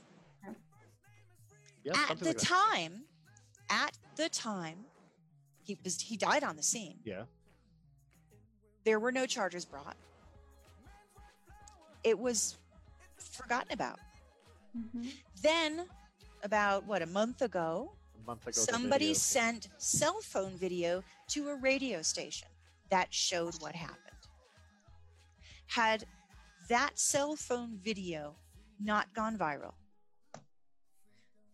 [2.10, 3.04] at the like time,
[3.70, 4.86] at the time
[5.64, 7.00] he was he died on the scene.
[7.04, 7.24] Yeah.
[8.84, 9.98] There were no charges brought.
[12.04, 12.58] It was
[13.18, 14.00] forgotten about.
[14.78, 15.08] Mm-hmm.
[15.42, 15.86] Then,
[16.44, 17.95] about what a month ago, a
[18.26, 22.48] month ago somebody sent cell phone video to a radio station
[22.90, 24.00] that showed what happened.
[25.68, 26.06] Had
[26.70, 28.36] that cell phone video
[28.80, 29.74] not gone viral,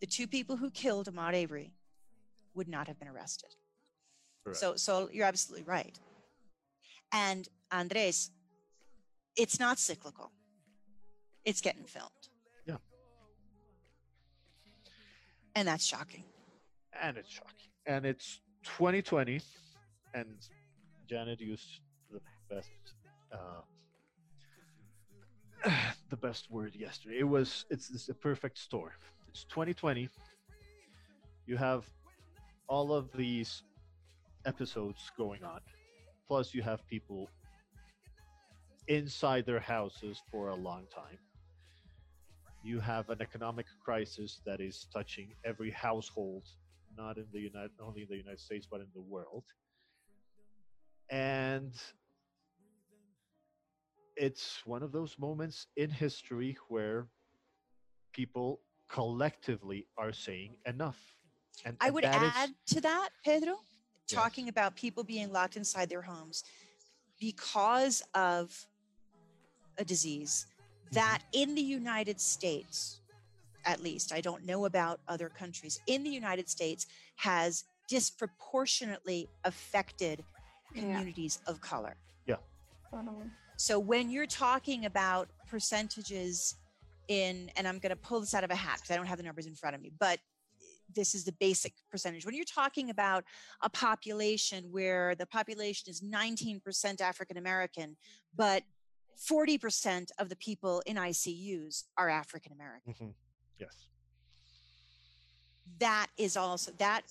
[0.00, 1.72] the two people who killed Ahmaud Arbery
[2.54, 3.54] would not have been arrested.
[4.44, 4.58] Correct.
[4.58, 5.98] So, so you're absolutely right.
[7.12, 8.30] And Andres,
[9.36, 10.32] it's not cyclical.
[11.44, 12.10] It's getting filmed.
[12.66, 12.76] Yeah.
[15.54, 16.24] And that's shocking.
[17.00, 17.70] And it's shocking.
[17.86, 19.40] And it's 2020,
[20.14, 20.26] and
[21.08, 22.70] Janet used the best,
[23.32, 23.62] uh,
[26.10, 27.18] the best word yesterday.
[27.18, 28.92] It was it's, it's a perfect storm.
[29.28, 30.08] It's 2020.
[31.46, 31.84] You have
[32.68, 33.62] all of these
[34.46, 35.60] episodes going on.
[36.28, 37.28] Plus, you have people
[38.88, 41.18] inside their houses for a long time.
[42.64, 46.44] You have an economic crisis that is touching every household,
[46.96, 49.44] not in the United, only in the United States, but in the world.
[51.10, 51.74] And
[54.16, 57.08] it's one of those moments in history where
[58.12, 60.98] people collectively are saying enough
[61.64, 63.60] and, I would add is, to that, Pedro,
[64.08, 64.52] talking yes.
[64.52, 66.44] about people being locked inside their homes
[67.20, 68.66] because of
[69.78, 70.94] a disease mm-hmm.
[70.94, 73.01] that in the United States,
[73.64, 80.24] at least, I don't know about other countries, in the United States has disproportionately affected
[80.74, 81.50] communities yeah.
[81.50, 81.96] of color.
[82.26, 82.36] Yeah.
[83.56, 86.56] So when you're talking about percentages
[87.08, 89.18] in, and I'm going to pull this out of a hat because I don't have
[89.18, 90.18] the numbers in front of me, but
[90.94, 92.26] this is the basic percentage.
[92.26, 93.24] When you're talking about
[93.62, 97.96] a population where the population is 19% African American,
[98.34, 98.62] but
[99.30, 102.94] 40% of the people in ICUs are African American.
[102.94, 103.14] Mhm.
[103.58, 103.86] Yes.
[105.78, 107.02] That is also, that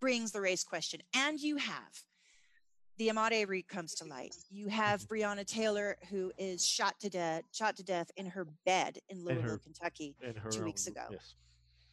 [0.00, 1.00] brings the race question.
[1.14, 2.00] And you have
[2.98, 4.34] the Ahmaud Arbery comes to light.
[4.50, 8.98] You have Breonna Taylor, who is shot to death, shot to death in her bed
[9.08, 11.06] in Louisville, her- Kentucky, In Two own- weeks ago.
[11.10, 11.34] Yes.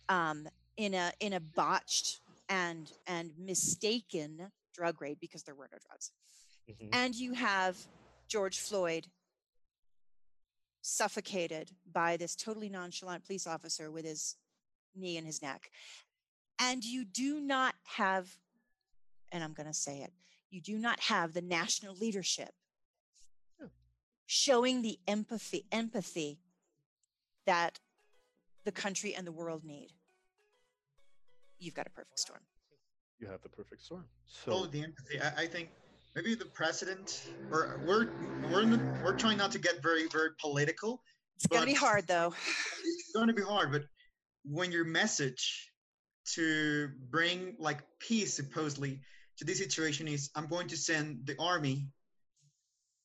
[0.10, 0.48] um,
[0.78, 6.12] in a in a botched and and mistaken drug raid because there were no drugs.
[6.70, 6.90] Mhm.
[6.94, 7.78] And you have
[8.28, 9.08] George Floyd
[10.82, 14.36] suffocated by this totally nonchalant police officer with his
[14.96, 15.70] knee in his neck.
[16.60, 18.38] And you do not have,
[19.32, 20.12] and I'm going to say it,
[20.50, 22.54] you do not have the national leadership
[23.60, 23.68] Yeah.
[24.26, 26.40] showing the empathy, empathy
[27.46, 27.80] that
[28.64, 29.90] the country and the world need.
[31.58, 32.42] You've got a perfect storm.
[33.20, 34.06] You have the perfect storm.
[34.26, 35.20] So of the empathy.
[35.22, 35.70] I, I think
[36.16, 38.10] maybe the president, or we're
[38.52, 41.02] we're in the, we're trying not to get very very political.
[41.36, 42.34] It's going to be hard though.
[42.84, 43.84] It's going to be hard, but
[44.44, 45.72] when your message
[46.36, 49.00] to bring like peace supposedly
[49.38, 51.88] to this situation is, I'm going to send the army.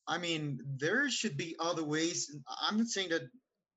[0.07, 2.33] I mean, there should be other ways.
[2.61, 3.23] I'm not saying that,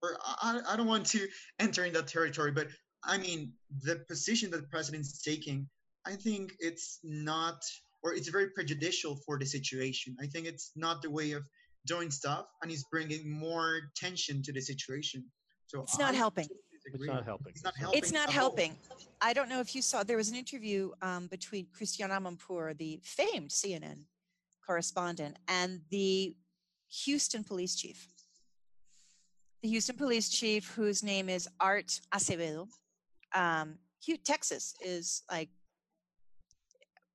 [0.03, 1.27] or I, I don't want to
[1.59, 2.69] enter in that territory, but
[3.03, 5.69] I mean, the position that the president's taking,
[6.07, 7.63] I think it's not,
[8.03, 10.17] or it's very prejudicial for the situation.
[10.21, 11.43] I think it's not the way of
[11.87, 15.25] doing stuff, and it's bringing more tension to the situation.
[15.67, 16.45] So It's not I helping.
[16.45, 16.61] totally
[16.95, 17.53] it's not helping.
[17.53, 17.99] It's not helping.
[17.99, 18.77] It's not helping.
[19.21, 23.01] I don't know if you saw, there was an interview um, between Christiane Amanpour, the
[23.05, 24.05] famed CNN
[24.67, 26.35] correspondent, and the
[27.05, 28.09] Houston police chief.
[29.63, 32.67] The Houston police chief, whose name is Art Acevedo.
[33.35, 33.79] Um,
[34.25, 35.51] Texas is like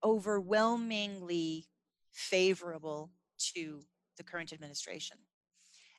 [0.03, 1.67] overwhelmingly
[2.11, 3.11] favorable
[3.53, 3.81] to
[4.17, 5.17] the current administration.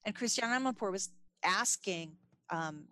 [0.04, 1.10] And Christiane Amanpour was
[1.42, 2.12] asking
[2.50, 2.84] um,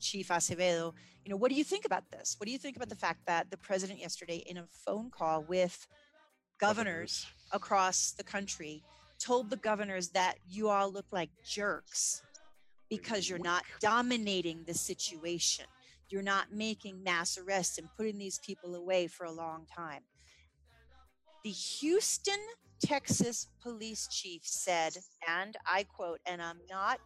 [0.00, 0.92] Chief Acevedo,
[1.24, 2.36] you know, what do you think about this?
[2.38, 5.42] What do you think about the fact that the president yesterday, in a phone call
[5.42, 5.86] with
[6.60, 8.82] governors across the country,
[9.18, 12.22] told the governors that you all look like jerks
[12.88, 15.66] because you're not dominating the situation.
[16.08, 20.02] You're not making mass arrests and putting these people away for a long time.
[21.44, 22.40] The Houston,
[22.82, 24.96] Texas police chief said,
[25.28, 27.00] and I quote, and I'm not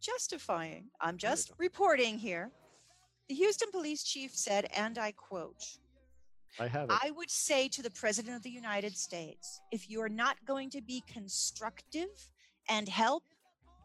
[0.00, 2.52] justifying, I'm just reporting here.
[3.28, 5.62] The Houston police chief said, and I quote,
[6.58, 6.98] I have it.
[7.02, 10.80] I would say to the President of the United States if you're not going to
[10.80, 12.08] be constructive
[12.68, 13.24] and help,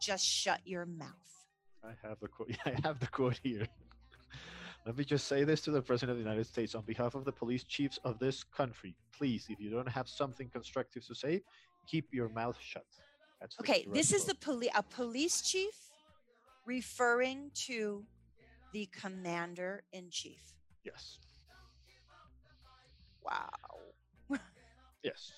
[0.00, 1.41] just shut your mouth.
[1.84, 2.50] I have the quote.
[2.66, 3.66] I have the quote here.
[4.86, 7.24] Let me just say this to the President of the United States on behalf of
[7.24, 8.96] the police chiefs of this country.
[9.16, 11.42] Please, if you don't have something constructive to say,
[11.86, 12.86] keep your mouth shut.
[13.40, 14.36] That's Okay, this is the
[14.74, 15.74] a police chief
[16.66, 18.04] referring to
[18.72, 20.40] the commander in chief.
[20.84, 21.18] yes,
[23.22, 24.38] Wow.
[25.02, 25.32] yes.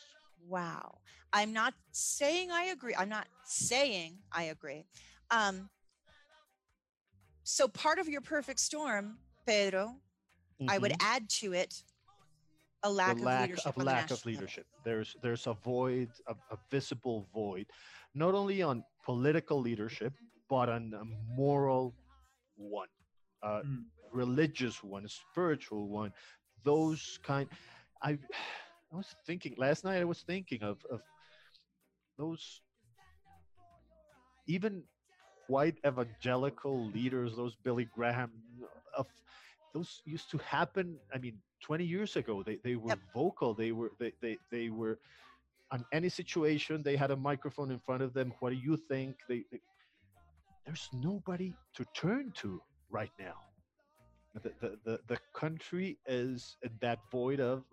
[0.46, 0.98] Wow.
[1.32, 2.94] I'm not saying I agree.
[2.96, 4.86] I'm not saying I agree.
[5.30, 5.68] Um,
[7.44, 9.96] so part of your perfect storm, Pedro,
[10.68, 10.96] I would Mhm.
[11.00, 11.82] add to it
[12.82, 13.66] a lack the of leadership.
[13.66, 14.32] of lack national of level.
[14.32, 14.66] leadership.
[14.84, 17.66] There's there's a void, a, a visible void,
[18.14, 20.12] not only on political leadership,
[20.48, 21.04] but on a
[21.34, 21.94] moral
[22.56, 22.88] one,
[23.42, 23.84] uh, Mm.
[24.12, 26.12] religious one, spiritual one.
[26.64, 27.48] Those kind.
[28.02, 28.18] I
[28.92, 30.00] I was thinking last night.
[30.00, 31.00] I was thinking of of
[32.18, 32.62] those
[34.46, 34.84] even
[35.48, 38.30] white evangelical leaders, those Billy Graham
[38.96, 39.06] of
[39.74, 40.98] those used to happen.
[41.14, 42.98] I mean, 20 years ago, they, they were Yep.
[43.14, 43.54] vocal.
[43.54, 44.98] They were they, they they were
[45.70, 46.82] on any situation.
[46.82, 48.32] They had a microphone in front of them.
[48.40, 49.16] What do you think?
[49.28, 49.60] They, they
[50.66, 53.34] there's nobody to turn to right now.
[54.34, 57.64] The the the, the country is in that void of.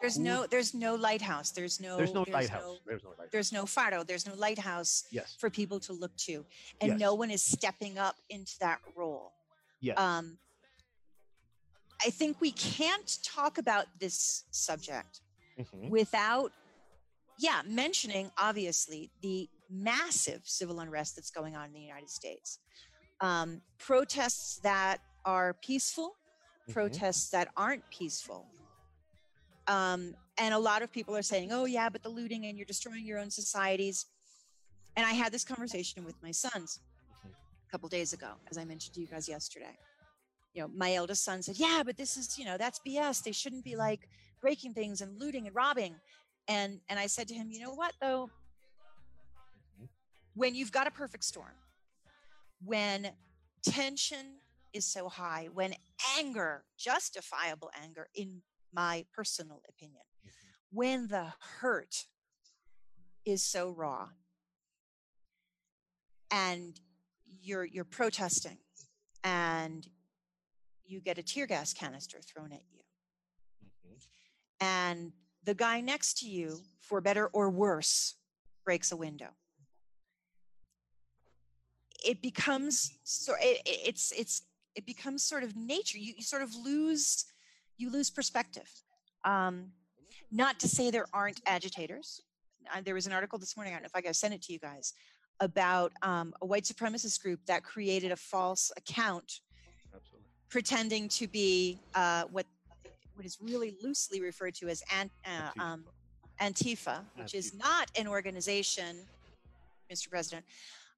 [0.00, 1.50] There's no there's no lighthouse.
[1.50, 2.62] There's no there's no there's lighthouse.
[2.62, 3.28] no- there's no lighthouse.
[3.32, 4.02] there's no faro.
[4.02, 5.36] There's no lighthouse yes.
[5.38, 6.44] for people to look to,
[6.80, 9.32] and no one is stepping up into that role.
[9.80, 9.98] Yes.
[9.98, 10.38] Um,
[12.04, 15.20] I think we can't talk about this subject
[15.58, 15.90] Mhm.
[15.90, 16.52] without,
[17.38, 22.58] yeah, mentioning obviously the massive civil unrest that's going on in the United States.
[23.20, 26.16] Um, protests that are peaceful,
[26.68, 26.72] Mhm.
[26.72, 28.46] protests that aren't peaceful.
[29.66, 32.66] Um, and a lot of people are saying, oh, yeah, but the looting and you're
[32.66, 34.06] destroying your own societies.
[34.96, 36.80] And I had this conversation with my sons
[37.24, 37.30] Mhm.
[37.32, 39.78] a couple days ago, as I mentioned to you guys yesterday.
[40.52, 43.22] You know, my eldest son said, yeah, but this is, you know, that's BS.
[43.22, 44.08] They shouldn't be like
[44.40, 46.00] breaking things and looting and robbing.
[46.48, 48.30] And and I said to him, you know what though?
[49.78, 49.88] Mhm.
[50.34, 51.54] When you've got a perfect storm,
[52.64, 53.16] when
[53.62, 54.40] tension
[54.72, 55.76] is so high, when
[56.18, 60.02] anger, justifiable anger, in my personal opinion,
[60.70, 62.06] when the hurt
[63.24, 64.08] is so raw
[66.30, 66.80] and
[67.42, 68.58] you're you're protesting
[69.24, 69.88] and
[70.84, 72.82] you get a tear gas canister thrown at you
[73.64, 74.00] Mhm.
[74.60, 75.12] and
[75.44, 78.16] the guy next to you for better or worse
[78.64, 79.34] breaks a window.
[82.04, 84.42] It becomes so it- it's it's
[84.74, 85.98] it becomes sort of nature.
[85.98, 87.24] You, you sort of lose
[87.80, 88.70] you lose perspective
[89.24, 89.66] um
[90.30, 92.22] not to say there aren't agitators
[92.74, 94.42] uh, there was an article this morning i don't know if i got send it
[94.42, 94.92] to you guys
[95.40, 99.40] about um, a white supremacist group that created a false account
[99.94, 100.26] Absolutely.
[100.50, 102.46] pretending to be uh, what
[103.14, 105.60] what is really loosely referred to as uh, Antifa.
[105.60, 105.84] um,
[106.40, 108.96] Antifa, which is not an organization,
[109.92, 110.08] Mr.
[110.08, 110.42] President,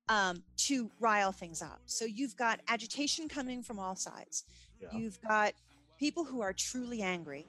[0.09, 1.81] um, to rile things up.
[1.87, 4.45] So you've got agitation coming from all sides.
[4.81, 4.97] Yeah.
[4.97, 5.55] You've got
[6.03, 7.47] people who are truly angry,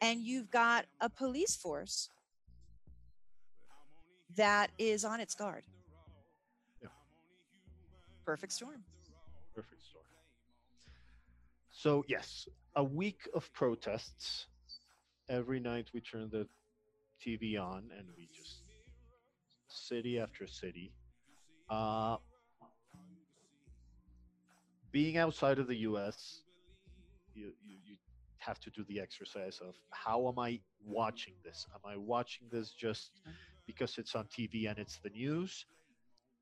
[0.00, 2.08] and you've got a police force
[4.34, 5.62] that is on its guard.
[6.82, 6.88] Yeah.
[8.26, 8.82] Perfect storm.
[9.54, 10.04] Perfect storm.
[11.70, 14.46] So yes, a week of protests.
[15.28, 16.48] Every night we turn the
[17.24, 18.62] TV on and we just
[19.68, 20.92] city after city.
[21.70, 22.16] Uh,
[24.90, 26.42] being outside of the U.S.,
[27.34, 27.96] you, you you
[28.38, 31.66] have to do the exercise of how am I watching this?
[31.74, 33.20] Am I watching this just
[33.66, 35.64] because it's on TV and it's the news?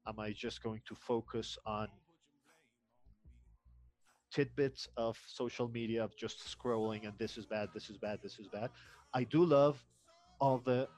[0.06, 1.88] Am I just going to focus on
[4.30, 8.38] tidbits of social media of just scrolling and this is bad, this is bad, this
[8.38, 8.70] is bad.
[9.12, 9.84] I do love
[10.40, 10.88] all the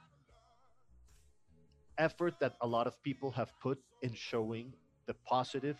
[1.97, 4.73] effort that a lot of people have put in showing
[5.05, 5.77] the positive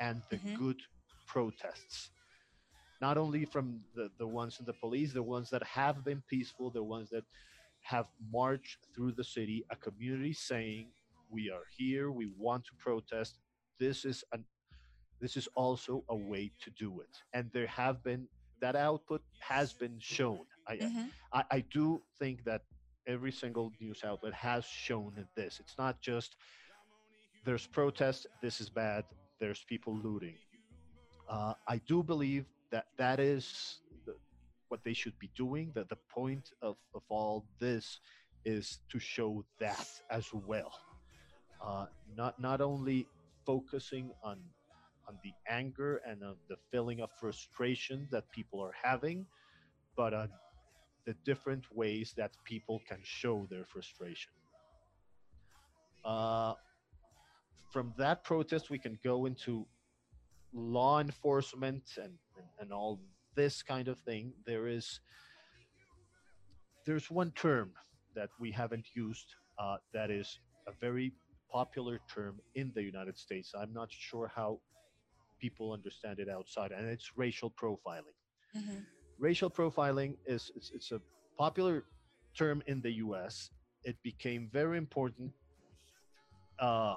[0.00, 0.56] and the Mhm.
[0.56, 0.82] good
[1.26, 2.10] protests.
[3.00, 6.70] Not only from the, the ones in the police, the ones that have been peaceful,
[6.70, 7.24] the ones that
[7.82, 10.88] have marched through the city, a community saying,
[11.30, 13.38] We are here, we want to protest.
[13.78, 14.44] This is an
[15.20, 18.28] this is also a way to do it and there have been
[18.60, 21.10] that output has been shown i Mhm.
[21.32, 22.62] I, I do think that
[23.06, 26.36] every single news outlet has shown this it's not just
[27.44, 29.04] there's protests this is bad
[29.40, 30.36] there's people looting
[31.28, 34.14] uh, i do believe that that is the,
[34.68, 38.00] what they should be doing that the point of, of all this
[38.44, 40.72] is to show that as well
[41.64, 43.06] uh, not not only
[43.44, 44.38] focusing on
[45.08, 49.24] on the anger and on the feeling of frustration that people are having,
[49.96, 50.28] but on
[51.06, 54.32] the different ways that people can show their frustration.
[56.04, 56.54] Uh,
[57.70, 59.64] from that protest, we can go into
[60.52, 63.00] law enforcement and, and, and all
[63.34, 64.32] this kind of thing.
[64.46, 65.00] There is
[66.86, 67.72] there's one term
[68.14, 71.12] that we haven't used uh, that is a very
[71.50, 73.52] popular term in the United States.
[73.58, 74.60] I'm not sure how
[75.40, 78.16] people understand it outside, and it's racial profiling.
[78.56, 78.84] Mhm.
[79.18, 81.00] Racial profiling is it's, it's a
[81.38, 81.84] popular
[82.38, 83.50] term in the U.S.
[83.84, 85.32] It became very important
[86.58, 86.96] uh,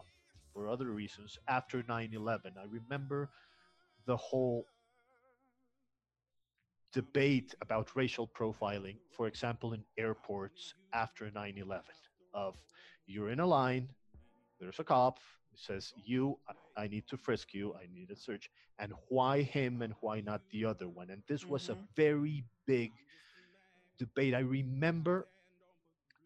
[0.59, 2.57] for other reasons after 9/11.
[2.59, 3.31] I remember
[4.05, 4.67] the whole
[6.93, 11.95] debate about racial profiling, for example, in airports after 9 11,
[12.33, 12.57] of
[13.07, 13.95] you're in a line,
[14.59, 15.19] there's a cop,
[15.53, 16.39] it says, You,
[16.77, 20.49] I- need to frisk you, I need a search, and why him and why not
[20.51, 21.09] the other one?
[21.11, 21.87] And this was a Mhm.
[21.95, 22.91] very big
[23.97, 24.35] debate.
[24.35, 25.29] I remember,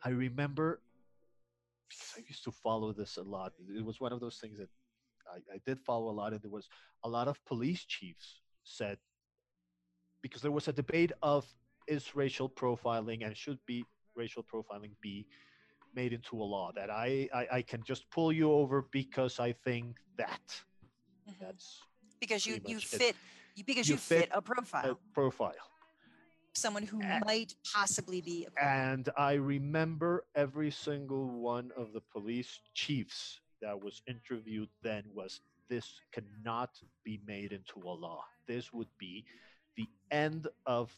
[0.03, 0.82] I remember,
[2.17, 3.53] I used to follow this a lot.
[3.75, 4.69] It was one of those things that
[5.31, 6.67] I, I did follow a lot, and there was
[7.03, 8.97] a lot of police chiefs said,
[10.21, 11.45] because there was a debate of
[11.87, 13.85] is racial profiling and should be
[14.15, 15.25] racial profiling be
[15.93, 19.51] made into a law that I, I, I can just pull you over because I
[19.51, 20.63] think that
[21.27, 21.39] Mhm.
[21.39, 21.81] that's
[22.19, 22.83] because you you it.
[22.83, 23.15] fit
[23.55, 25.72] you, because You you, fit, fit a a profile profile.
[26.55, 32.01] Someone who a- might possibly be a And I remember every single one of the
[32.01, 36.69] police chiefs that was interviewed then was this cannot
[37.03, 38.23] be made into a law.
[38.47, 39.25] This would be
[39.77, 40.95] the end of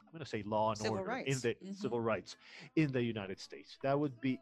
[0.00, 1.40] I'm going to say law and Civil order in rights.
[1.40, 1.74] the Mhm.
[1.74, 2.36] civil rights
[2.76, 3.78] in the United States.
[3.82, 4.38] That would be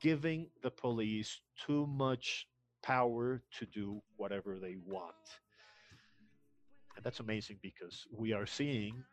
[0.00, 2.48] giving the police too much
[2.82, 5.14] power to do whatever they want.
[6.96, 9.04] And that's amazing because we are seeing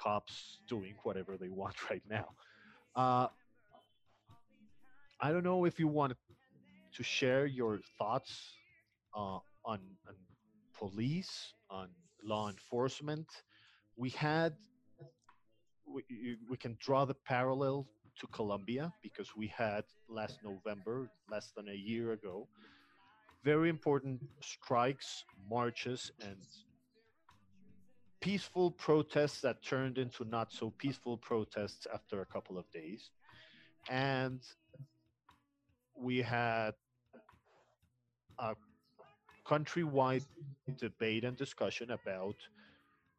[0.00, 2.28] cops doing whatever they want right now.
[2.96, 3.26] Uh,
[5.20, 6.14] I don't know if you want
[6.96, 8.32] to share your thoughts
[9.14, 9.78] uh, on,
[10.08, 10.14] on
[10.76, 11.88] police, on
[12.24, 13.26] law enforcement.
[13.96, 14.54] We had,
[15.86, 16.02] we,
[16.48, 17.86] we can draw the parallel
[18.20, 22.48] to Colombia because we had last November, less than a year ago,
[23.44, 26.36] very important strikes, marches, and
[28.20, 33.10] peaceful protests that turned into not so peaceful protests after a couple of days.
[33.88, 34.40] And
[35.96, 36.72] we had
[38.38, 38.54] a
[39.46, 40.24] countrywide
[40.78, 42.36] debate and discussion about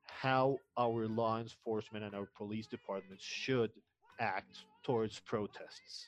[0.05, 3.71] how our law enforcement and our police departments should
[4.19, 6.07] act towards protests.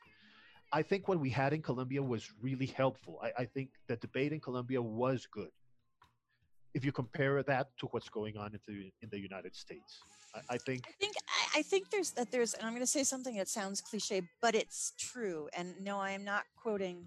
[0.71, 3.19] I think what we had in Colombia was really helpful.
[3.23, 5.51] I, I think the debate in Colombia was good.
[6.73, 10.01] If you compare that to what's going on in the, in the United States,
[10.33, 11.13] I, I think I think
[11.55, 14.55] I, think there's that there's and I'm going to say something that sounds cliche, but
[14.55, 15.49] it's true.
[15.55, 17.05] And no, I am not quoting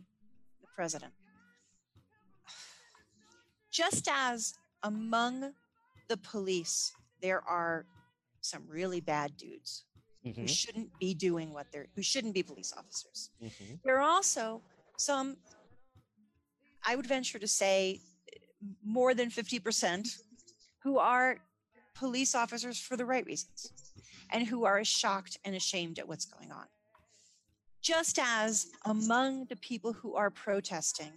[0.60, 1.12] the president.
[3.72, 5.52] Just as among
[6.08, 7.86] the police there are
[8.40, 9.84] some really bad dudes
[10.26, 10.40] Mm-hmm.
[10.40, 13.30] who shouldn't be doing what they're who shouldn't be police officers.
[13.40, 13.78] Mhm.
[13.84, 14.60] There are also
[14.96, 15.36] some,
[16.84, 18.00] I would venture to say,
[18.84, 20.08] more than 50%
[20.82, 21.38] who are
[21.94, 23.72] police officers for the right reasons
[24.30, 26.66] and who are shocked and ashamed at what's going on.
[27.82, 31.12] Just as among the people who are protesting,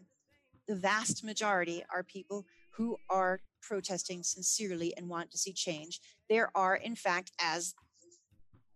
[0.68, 6.00] the vast majority are people who are protesting sincerely and want to see change.
[6.30, 7.74] There are, in fact, as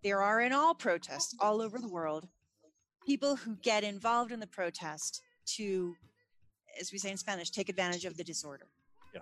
[0.03, 2.28] there are in all protests all over the world,
[3.05, 5.21] people who get involved in the protest
[5.55, 5.95] to,
[6.80, 8.67] as we say in Spanish, take advantage of the disorder.
[9.13, 9.21] Yeah.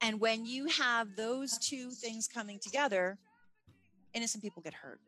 [0.00, 3.18] And when you have those two things coming together,
[4.14, 5.00] innocent people get hurt.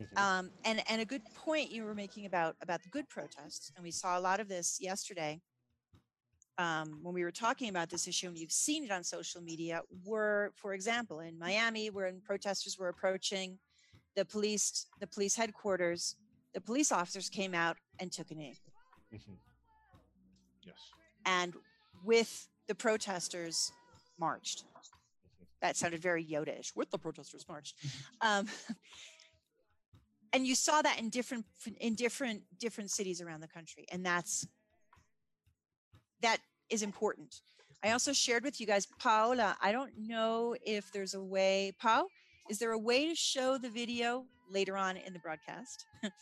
[0.00, 0.18] Mhm.
[0.18, 3.84] Um, and and a good point you were making about about the good protests, and
[3.84, 5.40] we saw a lot of this yesterday
[6.58, 9.82] um, when we were talking about this issue, and you've seen it on social media.
[10.04, 13.58] Were, for example, in Miami, when protesters were approaching
[14.16, 16.16] the police the police headquarters,
[16.54, 18.56] the police officers came out and took a knee,
[19.12, 19.38] Mhm.
[20.66, 20.76] Yes.
[21.26, 21.54] and
[22.04, 23.72] with the protesters
[24.18, 24.64] marched.
[25.60, 26.72] That sounded very Yoda-ish.
[26.76, 27.74] With the protesters marched.
[28.20, 28.46] Um,
[30.32, 31.46] and you saw that in different
[31.80, 34.46] in different different cities around the country and that's
[36.22, 36.38] that
[36.70, 37.40] is important
[37.84, 42.06] i also shared with you guys paola i don't know if there's a way pau
[42.50, 46.12] is there a way to show the video later on in the broadcast Yes.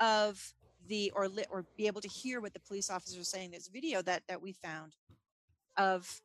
[0.00, 0.54] of
[0.90, 3.68] the or li- or be able to hear what the police officers are saying there's
[3.68, 4.96] a video that that we found
[5.76, 6.20] of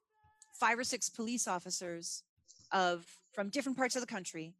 [0.59, 2.23] five or six police officers
[2.71, 4.53] of from different parts of the country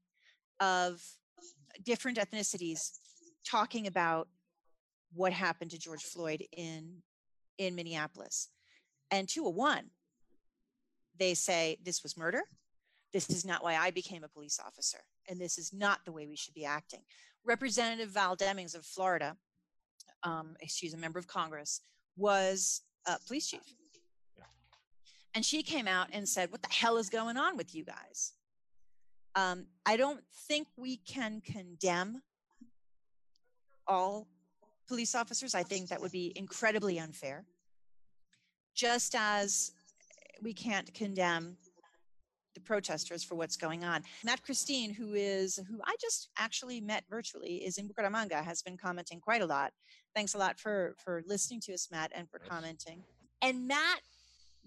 [0.59, 1.03] of
[1.83, 2.99] different ethnicities
[3.43, 4.27] talking about
[5.13, 7.01] what happened to George Floyd in
[7.57, 8.49] in Minneapolis.
[9.11, 9.89] And 201
[11.17, 12.41] they say this was murder.
[13.13, 16.27] This is not why I became a police officer and this is not the way
[16.27, 17.01] we should be acting.
[17.43, 19.37] Representative Val Demings of Florida,
[20.25, 21.81] um, she's a member of Congress,
[22.17, 23.61] was a police chief.
[24.37, 24.43] Yeah.
[25.35, 28.33] And she came out and said, What the hell is going on with you guys?
[29.35, 32.21] Um, I don't think we can condemn
[33.87, 34.27] all
[34.87, 35.53] police officers.
[35.53, 37.45] I think that would be incredibly unfair.
[38.73, 39.71] Just as
[40.41, 41.57] we can't condemn
[42.55, 44.01] the protesters for what's going on.
[44.23, 48.77] Matt Christine, who is who I just actually met virtually, is in Bucaramanga, has been
[48.77, 49.71] commenting quite a lot.
[50.15, 52.49] Thanks a lot for for listening to us, Matt, and for Yes.
[52.49, 53.03] commenting.
[53.41, 54.01] And Matt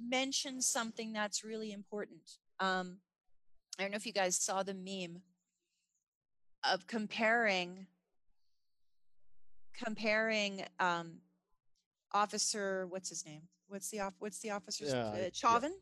[0.00, 2.20] mentioned something that's really important.
[2.60, 2.98] Um,
[3.78, 5.22] I don't know if you guys saw the meme
[6.64, 7.86] of comparing
[9.74, 11.18] comparing um,
[12.12, 15.30] officer what's his name what's the off what's the officer's Yeah, uh.
[15.32, 15.72] Chauvin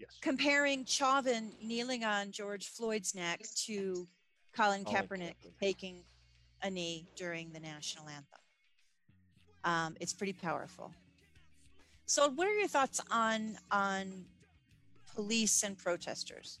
[0.00, 0.18] Yes.
[0.22, 4.08] comparing Chauvin kneeling on George Floyd's neck to
[4.56, 5.60] Colin Colin Kaepernick Kaepernick.
[5.60, 5.96] taking
[6.62, 8.40] a knee during the national anthem.
[9.62, 10.90] Um, it's pretty powerful.
[12.06, 14.24] So, what are your thoughts on on
[15.14, 16.60] police and protesters?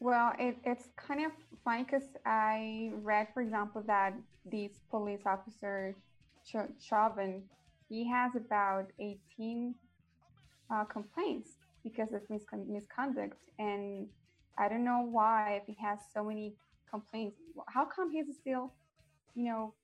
[0.00, 1.32] Well, it, it's kind of
[1.64, 4.14] funny because I read, for example, that
[4.50, 5.94] these police officer
[6.46, 7.42] Ch- Chauvin,
[7.88, 9.74] he has about 18
[10.70, 14.06] uh, complaints because of miscon- misconduct, and
[14.58, 16.54] I don't know why if he has so many
[16.90, 17.36] complaints.
[17.68, 18.72] How come he's still,
[19.34, 19.74] you know,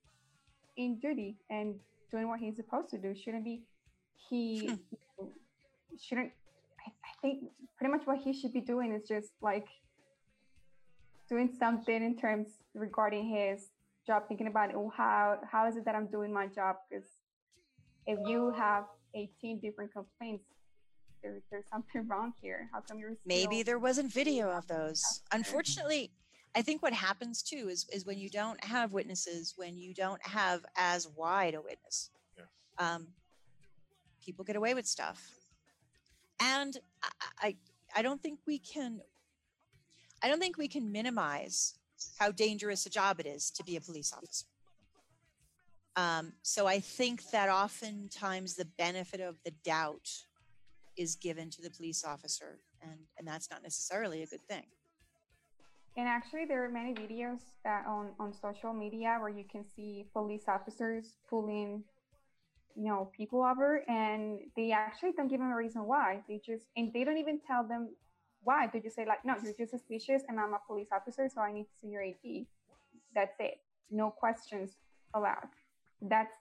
[0.76, 1.74] in duty and
[2.10, 3.14] doing what he's supposed to do?
[3.14, 3.62] Shouldn't be
[4.28, 4.68] he
[5.18, 5.26] hmm.
[6.00, 6.32] shouldn't
[6.80, 7.44] I, I think
[7.78, 9.66] pretty much what he should be doing is just like
[11.28, 13.70] doing something in terms regarding his
[14.06, 16.76] job, thinking about oh how how is it that I'm doing my job?
[16.88, 17.08] Because
[18.06, 18.84] if you have
[19.14, 20.44] 18 different complaints,
[21.26, 22.68] there, there's something wrong here.
[22.72, 26.10] How come you're maybe there wasn't video of those unfortunately
[26.54, 30.24] i think what happens too is is when you don't have witnesses when you don't
[30.26, 32.44] have as wide a witness Yeah.
[32.78, 33.08] um,
[34.24, 35.20] people get away with stuff
[36.40, 37.08] and I,
[37.46, 37.56] I
[37.96, 39.00] i don't think we can
[40.22, 41.74] i don't think we can minimize
[42.18, 44.46] how dangerous a job it is to be a police officer
[45.96, 50.08] um, so i think that oftentimes the benefit of the doubt
[50.96, 54.64] is given to the police officer and and that's not necessarily a good thing
[55.96, 60.06] And actually, there are many videos that on on social media where you can see
[60.12, 61.84] police officers pulling,
[62.76, 66.22] you know, people over, and they actually don't give them a reason why.
[66.28, 67.90] They just and they don't even tell them
[68.42, 68.68] why.
[68.72, 71.52] They just say like, "No, you're just suspicious, and I'm a police officer, so I
[71.52, 72.46] need to see your ID."
[73.14, 73.60] That's it.
[73.90, 74.76] No questions
[75.14, 75.48] allowed.
[76.02, 76.32] That's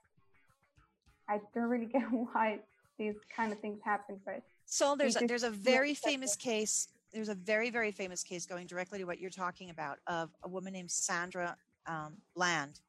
[1.28, 2.60] I don't really get why
[2.98, 6.88] these kind of things happen, but So there's a, there's a very that famous case.
[7.12, 10.48] There's a very very famous case going directly to what you're talking about of a
[10.48, 12.80] woman named Sandra um, Bland,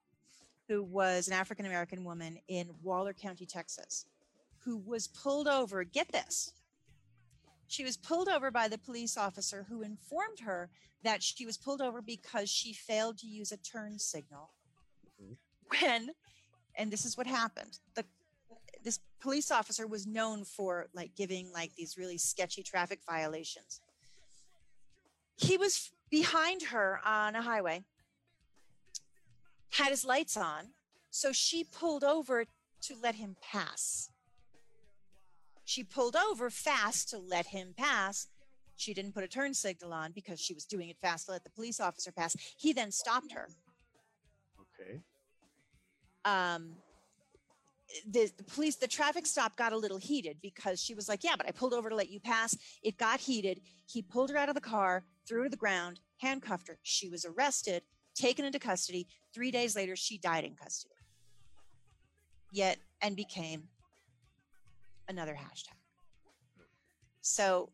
[0.67, 4.05] who was an African American woman in Waller County, Texas,
[4.59, 5.83] who was pulled over.
[5.83, 6.53] Get this.
[7.67, 10.69] She was pulled over by the police officer who informed her
[11.03, 14.51] that she was pulled over because she failed to use a turn signal.
[15.21, 15.37] Mhm.
[15.67, 16.09] When,
[16.75, 17.79] and this is what happened.
[17.95, 18.05] The
[18.87, 23.81] this police officer was known for like giving like these really sketchy traffic violations.
[25.35, 27.83] He was behind her on a highway,
[29.71, 30.69] had his lights on,
[31.09, 32.45] so she pulled over
[32.83, 34.09] to let him pass.
[35.65, 38.27] She pulled over fast to let him pass.
[38.77, 41.43] She didn't put a turn signal on because she was doing it fast to let
[41.43, 42.37] the police officer pass.
[42.57, 43.49] He then stopped her.
[44.79, 45.01] Okay.
[46.23, 46.77] um
[48.09, 51.35] the, the police the traffic stop got a little heated because she was like yeah
[51.37, 52.55] but i pulled over to let you pass.
[52.83, 53.61] It got heated.
[53.85, 56.77] He pulled her out of the car threw her to the ground handcuffed her.
[56.83, 57.83] She was arrested
[58.15, 59.07] taken into custody.
[59.33, 60.95] Three days later she died in custody.
[62.51, 63.63] Yet and became
[65.07, 65.75] another hashtag.
[67.21, 67.69] So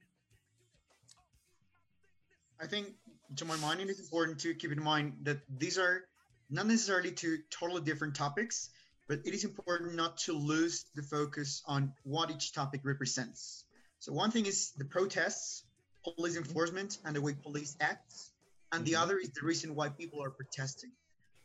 [2.60, 2.88] I think,
[3.36, 6.06] to my mind, it is important to keep in mind that these are
[6.50, 8.70] not necessarily two totally different topics,
[9.14, 13.64] but it is important not to lose the focus on what each topic represents.
[14.00, 15.66] So, one thing is the protests,
[16.04, 18.32] police enforcement, and the way police acts,
[18.72, 19.02] and the Mhm.
[19.04, 20.92] other is the reason why people are protesting.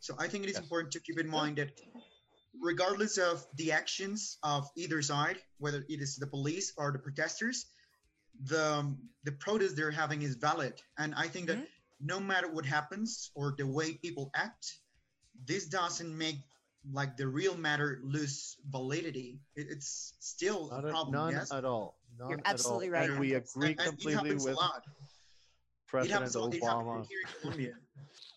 [0.00, 0.64] So, I think it is Yes.
[0.64, 1.72] important to keep in mind that
[2.58, 7.66] regardless of the actions of either side, whether it is the police or the protesters,
[8.44, 11.60] the the protest they're having is valid, and I think that
[12.00, 14.64] no matter what happens or the way people act,
[15.44, 16.40] this doesn't make
[16.92, 19.40] like the real matter lose validity.
[19.56, 21.12] It, it's still Not a a- problem.
[21.14, 21.98] none yes, at all.
[22.18, 22.92] None at absolutely all.
[22.94, 23.10] right.
[23.10, 24.82] And we And- agree and it completely happens a with lot.
[24.86, 24.92] It
[25.88, 26.54] President happens a lot.
[26.54, 27.06] It happened Obama.
[27.08, 27.74] here in Colombia.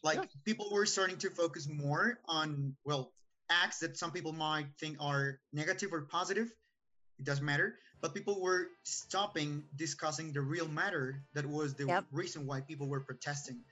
[0.04, 3.14] Like people were starting to focus more on well
[3.52, 6.48] acts that some people might think are negative or positive.
[7.20, 7.76] It doesn't matter.
[8.02, 12.06] But people were stopping discussing the real matter that was the Yep.
[12.12, 13.64] reason why people were protesting.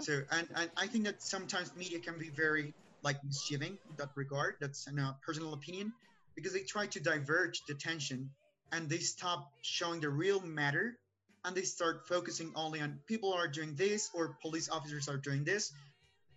[0.00, 2.72] So and, and I think that sometimes media can be very
[3.04, 4.54] like misgiving in that regard.
[4.60, 5.92] That's a personal opinion
[6.34, 8.30] because they try to diverge the tension
[8.72, 10.98] and they stop showing the real matter
[11.44, 15.44] and they start focusing only on people are doing this or police officers are doing
[15.44, 15.72] this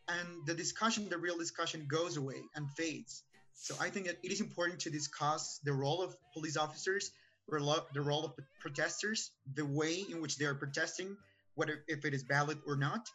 [0.09, 4.31] and the discussion the real discussion goes away and fades so i think that it
[4.31, 7.11] is important to discuss the role of police officers
[7.49, 11.15] the role of protesters the way in which they are protesting
[11.55, 13.07] whether if it is valid or not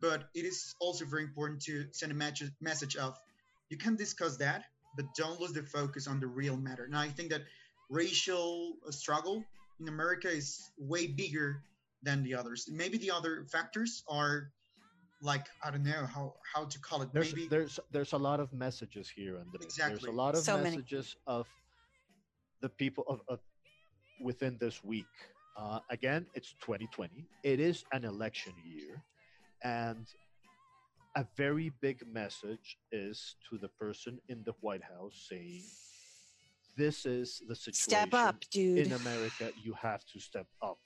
[0.00, 3.18] but it is also very important to send a message message of
[3.70, 4.64] you can discuss that
[4.96, 7.42] but don't lose the focus on the real matter now i think that
[7.90, 9.44] racial uh, struggle
[9.80, 11.62] in America is way bigger
[12.02, 12.68] than the others.
[12.70, 14.50] Maybe the other factors are
[15.22, 17.12] like I don't know how how to call it.
[17.12, 19.76] There's Maybe there's there's a lot of messages here, Andres.
[19.76, 20.76] There's a lot of So many.
[20.76, 21.46] messages of
[22.62, 23.40] the people of, of
[24.22, 25.12] within this week.
[25.56, 27.26] Uh, again, it's 2020.
[27.42, 29.02] It is an election year,
[29.64, 30.06] and
[31.16, 35.62] a very big message is to the person in the White House saying,
[36.76, 40.78] "This is the situation." step up dude in America, you have to step up.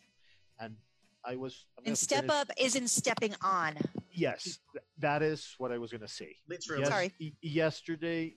[0.58, 0.76] And
[1.24, 1.66] I was.
[1.78, 3.76] I'm And step finish- up isn't stepping on.
[4.12, 6.36] Yes, th- that is what I was gonna say.
[6.48, 6.82] Literally.
[6.82, 7.12] Yes- Sorry.
[7.20, 8.36] y- yesterday,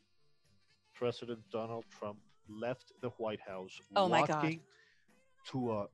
[0.94, 2.20] President Donald Trump
[2.50, 4.30] left the White House Oh my God.
[4.44, 4.62] walking
[5.52, 5.88] to a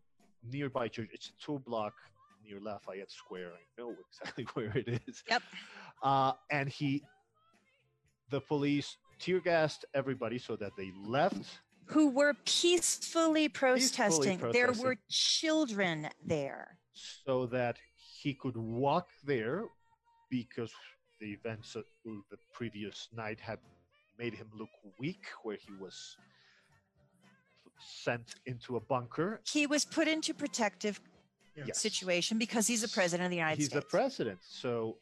[0.43, 1.09] nearby church.
[1.13, 1.93] It's a two block
[2.47, 3.51] near Lafayette Square.
[3.53, 5.23] I know exactly where it is.
[5.29, 5.43] Yep.
[6.01, 7.03] Uh, and he,
[8.29, 11.59] the police tear gassed everybody so that they left.
[11.87, 14.37] Who were peacefully protesting.
[14.39, 14.85] There protesting.
[14.85, 16.77] were children there.
[17.25, 17.77] so that
[18.21, 19.65] he could walk there
[20.29, 20.71] because
[21.19, 23.59] the events of the previous night had
[24.17, 24.69] made him look
[24.99, 26.15] weak where he was
[27.79, 31.01] sent into a bunker He was put into protective.
[31.55, 31.79] Yes.
[31.79, 33.83] situation because he's the president of the United he's States.
[33.85, 34.97] He's the president so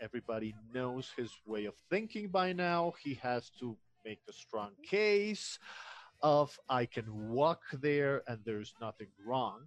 [0.00, 5.58] everybody knows his way of thinking by now he has to make a strong case
[6.22, 9.60] of i can walk there and there's nothing wrong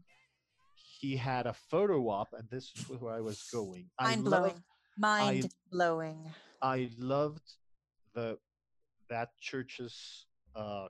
[0.75, 4.63] he had a photo op and this is where i was going I Mind blowing.
[4.97, 6.19] Mind blowing.
[6.61, 7.43] I loved
[8.13, 8.37] the
[9.09, 10.87] that church's uh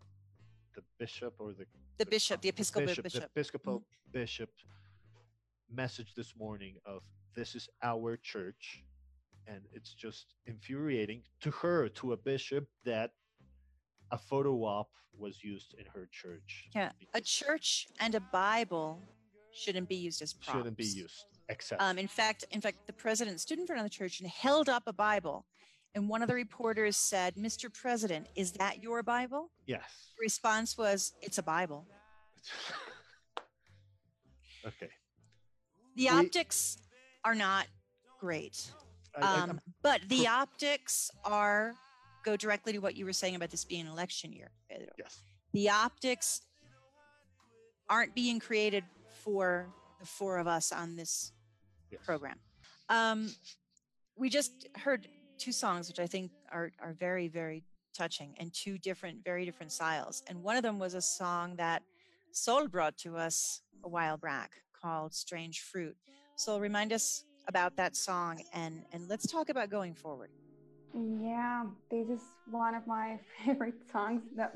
[0.75, 1.65] the bishop or the
[1.97, 3.19] The bishop, the Episcopal bishop, bishop.
[3.21, 4.49] the Episcopal bishop
[5.71, 7.01] message this morning of
[7.35, 8.83] this is our church
[9.47, 13.11] and it's just infuriating to her to a bishop that
[14.11, 19.01] a photo op was used in her church Yeah, a church and a Bible
[19.51, 20.57] shouldn't be used as props.
[20.57, 23.85] shouldn't be used except Um, in fact, in fact, the president stood in front of
[23.85, 25.45] the church and held up a Bible,
[25.95, 27.71] and one of the reporters said, "Mr.
[27.73, 29.83] President, is that your Bible?" yes
[30.17, 31.87] The response was, "It's a Bible."
[34.65, 34.89] okay
[35.95, 36.77] The We- optics
[37.23, 37.67] are not
[38.19, 38.71] great,
[39.15, 41.75] I- I- um, but the optics are
[42.23, 44.87] go directly to what you were saying about this being an election year, Pedro.
[44.97, 45.21] yes
[45.51, 46.41] the optics
[47.89, 48.83] aren't being created
[49.23, 51.31] for the four of us on this
[51.91, 52.39] yes program.
[52.89, 53.33] Um,
[54.15, 55.07] we just heard
[55.43, 57.63] two songs, which I think are are very very
[57.93, 60.23] touching, and two different, very different styles.
[60.27, 61.83] And one of them was a song that
[62.31, 65.95] Sol brought to us a while back called "Strange Fruit."
[66.35, 70.29] So remind us about that song, and and let's talk about going forward.
[70.93, 74.21] Yeah, this is one of my favorite songs.
[74.37, 74.55] That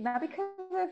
[0.00, 0.48] not because
[0.82, 0.88] of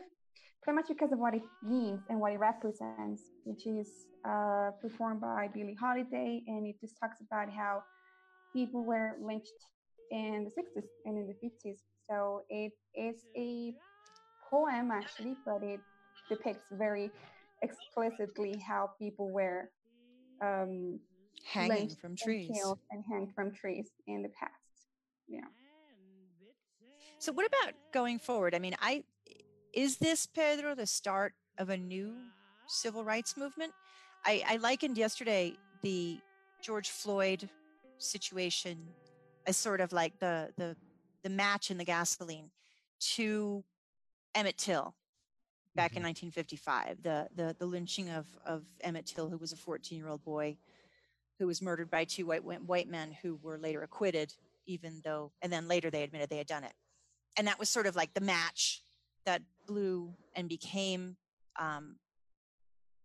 [0.63, 3.89] pretty much because of what it means and what it represents, which is
[4.23, 7.83] uh, performed by Billie Holiday, and it just talks about how
[8.53, 9.51] people were lynched
[10.11, 11.77] in the 60s and in the 50s.
[12.09, 13.73] So it is a
[14.49, 15.79] poem actually, but it
[16.29, 17.09] depicts very
[17.61, 19.69] explicitly how people were
[20.41, 20.99] um,
[21.45, 22.49] Hanging from trees.
[22.53, 24.53] killed and hanged from trees in the past.
[25.27, 25.41] Yeah.
[27.19, 28.53] So what about going forward?
[28.55, 29.03] I mean, I
[29.73, 32.15] is this Pedro the start of a new
[32.67, 33.73] civil rights movement?
[34.25, 36.19] I, I likened yesterday the
[36.61, 37.49] George Floyd
[38.03, 38.87] situation
[39.45, 40.75] as sort of like the the
[41.23, 42.49] the match in the gasoline
[42.99, 43.63] to
[44.35, 44.95] Emmett Till
[45.75, 49.97] back in 1955, the the the lynching of of Emmett Till, who was a 14
[49.97, 50.57] year old boy
[51.39, 54.33] who was murdered by two white white men who were later acquitted,
[54.65, 56.73] even though, and then later they admitted they had done it,
[57.37, 58.81] and that was sort of like the match
[59.25, 61.15] that blew and became
[61.59, 61.95] um,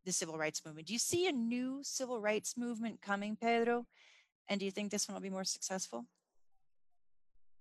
[0.05, 0.87] the civil rights movement.
[0.87, 3.87] Do you see a new civil rights movement coming, Pedro?
[4.49, 6.07] And do you think this one will be more successful?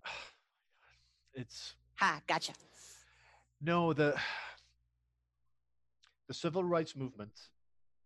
[1.34, 2.54] it's Ha, gotcha.
[3.60, 4.16] No, the
[6.28, 7.32] the civil rights movement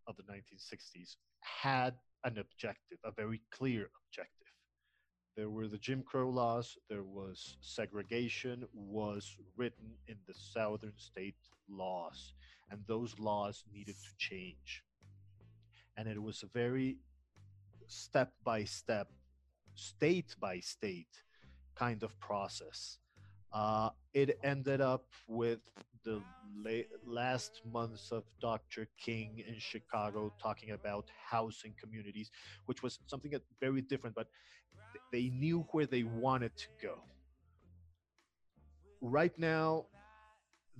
[0.07, 4.47] of the 1960s had an objective, a very clear objective.
[5.35, 11.35] There were the Jim Crow laws, there was segregation was written in the southern state
[11.69, 12.33] laws,
[12.69, 14.83] and those laws needed to change.
[15.97, 16.97] And it was a very
[17.91, 19.07] step by step,
[19.75, 21.23] state by state
[21.75, 22.99] kind of process.
[23.53, 25.59] Uh, it ended up with
[26.03, 26.21] the
[26.55, 28.87] la- last months of Dr.
[28.97, 32.31] King in Chicago talking about housing communities,
[32.65, 34.27] which was something that very different, but
[34.93, 37.03] th- they knew where they wanted to go.
[39.01, 39.85] Right now,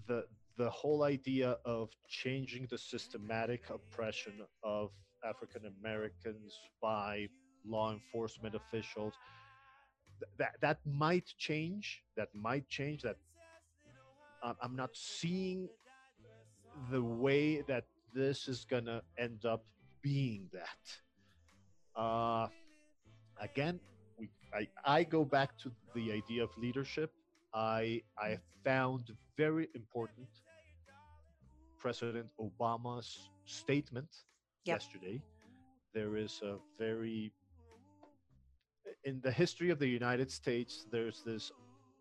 [0.07, 0.25] the
[0.57, 4.33] the whole idea of changing the systematic oppression
[4.63, 4.91] of
[5.23, 7.27] African Americans by
[7.65, 9.13] law enforcement officials.
[10.19, 13.17] Th- that that might change that might change that
[14.61, 15.67] i'm not seeing
[16.91, 19.63] the way that this is gonna end up
[20.01, 20.83] being that.
[21.95, 22.47] Uh
[23.41, 23.79] again
[24.17, 27.11] we i i go back to the idea of leadership.
[27.53, 30.27] I i found very important
[31.79, 34.09] President Obama's statement
[34.65, 34.81] Yep.
[34.81, 35.21] yesterday.
[35.93, 37.33] There is a very
[39.03, 41.51] in the history of the United States, there's this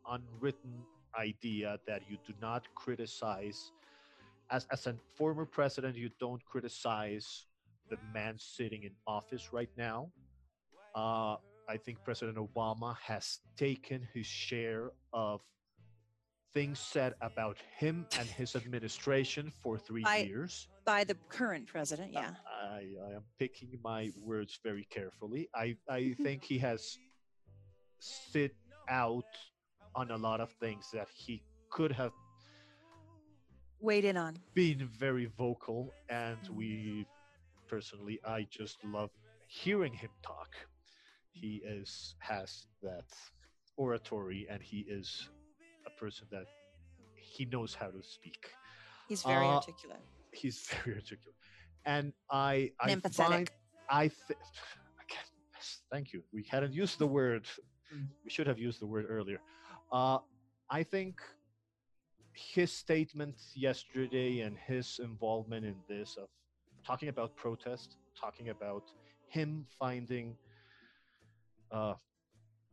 [0.09, 0.83] unwritten
[1.19, 3.73] idea that you do not criticize
[4.51, 7.47] as, as a former president, you don't criticize
[7.89, 10.11] the man sitting in office right now.
[10.95, 11.37] Uh,
[11.69, 15.41] I think President Obama has taken his share of
[16.53, 20.67] things said about him and his administration for three years.
[20.85, 22.31] By the current president, yeah.
[22.61, 25.49] I, I am picking my words very carefully.
[25.55, 26.99] I, I think he has
[27.99, 28.55] sit
[28.89, 29.25] out
[29.95, 32.13] on a lot of things that he could have
[33.83, 34.37] Weighed in on.
[34.55, 37.07] been very vocal and we
[37.69, 39.11] personally i just love
[39.49, 40.49] hearing him talk
[41.33, 43.07] he is has that
[43.79, 45.29] oratory and he is
[45.87, 46.45] a person that
[47.15, 48.51] he knows how to speak
[49.09, 50.03] He's very Uh, articulate.
[50.33, 51.37] he's very articulate
[51.87, 53.51] and i i find
[53.91, 54.39] i th-
[55.05, 55.27] again
[55.93, 56.23] thank you.
[56.33, 57.47] We hadn't used the word
[57.93, 58.07] Mm.
[58.25, 59.41] we should have used the word earlier.
[59.91, 60.19] Uh
[60.71, 61.21] i think
[62.33, 66.29] his statement yesterday and his involvement in this of
[66.87, 68.85] talking about protest talking about
[69.29, 70.37] him finding
[71.73, 71.95] uh,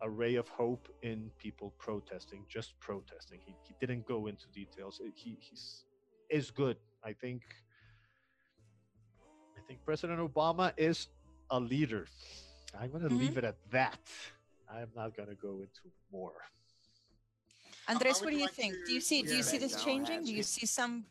[0.01, 3.39] a ray of hope in people protesting just protesting.
[3.45, 5.01] He, he didn't go into details.
[5.15, 5.85] He he's
[6.29, 6.77] is good.
[7.03, 7.41] I think
[9.67, 11.07] think president obama is
[11.51, 12.07] a leader
[12.79, 13.19] i'm going to Mhm.
[13.19, 13.99] leave it at that
[14.69, 16.33] i'm not going to go into more
[17.89, 18.75] Andres, what do you like think?
[18.85, 20.25] Do you see do you see this changing?
[20.25, 21.05] Do you see some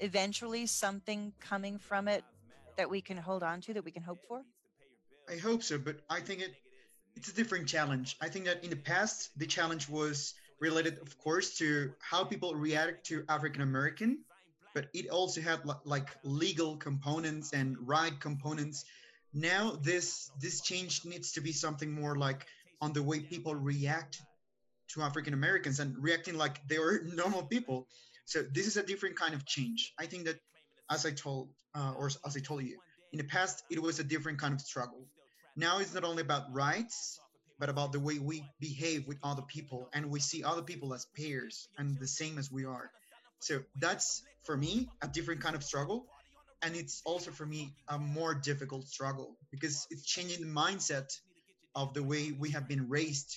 [0.00, 2.24] eventually something coming from it
[2.78, 4.42] that we can hold on to that we can hope for?
[5.28, 6.54] I hope so, but I think it
[7.16, 8.16] it's a different challenge.
[8.22, 12.54] I think that in the past the challenge was related, of course, to how people
[12.54, 14.24] react to African American,
[14.74, 18.84] but it also had like legal components and right components.
[19.32, 22.46] Now this this change needs to be something more like
[22.80, 24.20] on the way people react
[24.94, 27.86] to African Americans and reacting like they were normal people.
[28.24, 29.92] So this is a different kind of change.
[29.98, 30.38] I think that,
[30.90, 32.78] as I told uh, or as I told you,
[33.12, 35.06] in the past it was a different kind of struggle
[35.56, 37.20] now it's not only about rights
[37.58, 41.06] but about the way we behave with other people and we see other people as
[41.14, 42.90] peers and the same as we are
[43.40, 46.08] so that's for me a different kind of struggle.
[46.62, 51.08] And it's also for me a more difficult struggle because it's changing the mindset
[51.74, 53.36] of the way we have been raised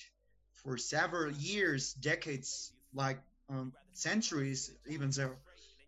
[0.54, 5.36] for several years decades like um, centuries even so.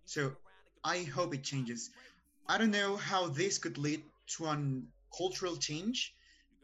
[0.04, 0.32] So
[0.84, 1.90] i hope it changes.
[2.48, 4.02] I don't know how this could lead
[4.36, 6.14] to an cultural change.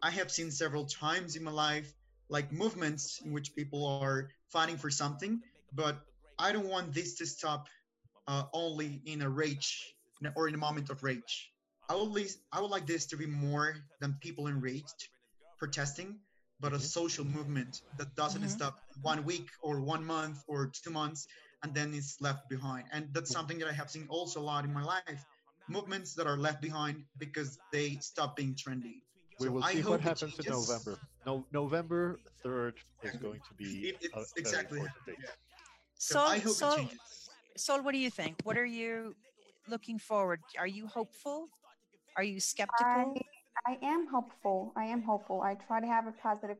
[0.02, 1.92] I have seen several times in my life
[2.28, 5.40] like movements in which people are fighting for something,
[5.72, 5.96] but
[6.42, 7.68] I don't want this to stop
[8.26, 9.70] uh, only in a rage
[10.36, 11.34] or in a moment of rage.
[11.88, 13.68] I would, least, I would like this to be more
[14.00, 15.00] than people enraged
[15.58, 16.10] protesting,
[16.62, 16.92] but a Mhm.
[16.98, 18.50] social movement that doesn't Mhm.
[18.58, 18.74] stop
[19.12, 21.26] one week or one month or two months
[21.62, 22.84] and then it's left behind.
[22.94, 25.22] And that's something that I have seen also a lot in my life
[25.68, 28.98] movements that are left behind because they stop being trendy.
[29.38, 30.94] we will I see hope what happens in november
[31.28, 32.02] no november
[32.44, 32.74] 3rd
[33.06, 35.18] is going to be It- a it's very exactly- important date.
[35.26, 35.34] yeah.
[36.02, 37.30] So Sol, I hope Sol, changes.
[37.56, 38.34] Sol, what do you think?
[38.42, 39.14] What are you
[39.68, 40.40] looking forward?
[40.58, 41.46] Are you hopeful?
[42.16, 43.14] Are you skeptical?
[43.64, 44.72] I, I am hopeful.
[44.76, 45.42] I am hopeful.
[45.42, 46.56] I try to have a positive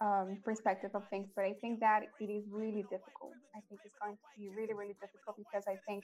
[0.00, 3.34] um, perspective of things, but I think that it is really difficult.
[3.54, 6.02] I think it's going to be really, really difficult because I think,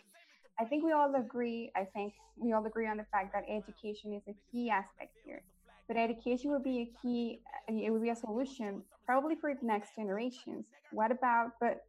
[0.61, 1.73] I think we all agree.
[1.75, 5.43] I think we all agree on the fact that education is a key aspect here.
[5.89, 7.41] But education would be a key.
[7.69, 10.67] uh, It would be a solution probably for the next generations.
[10.93, 11.51] What about?
[11.61, 11.83] But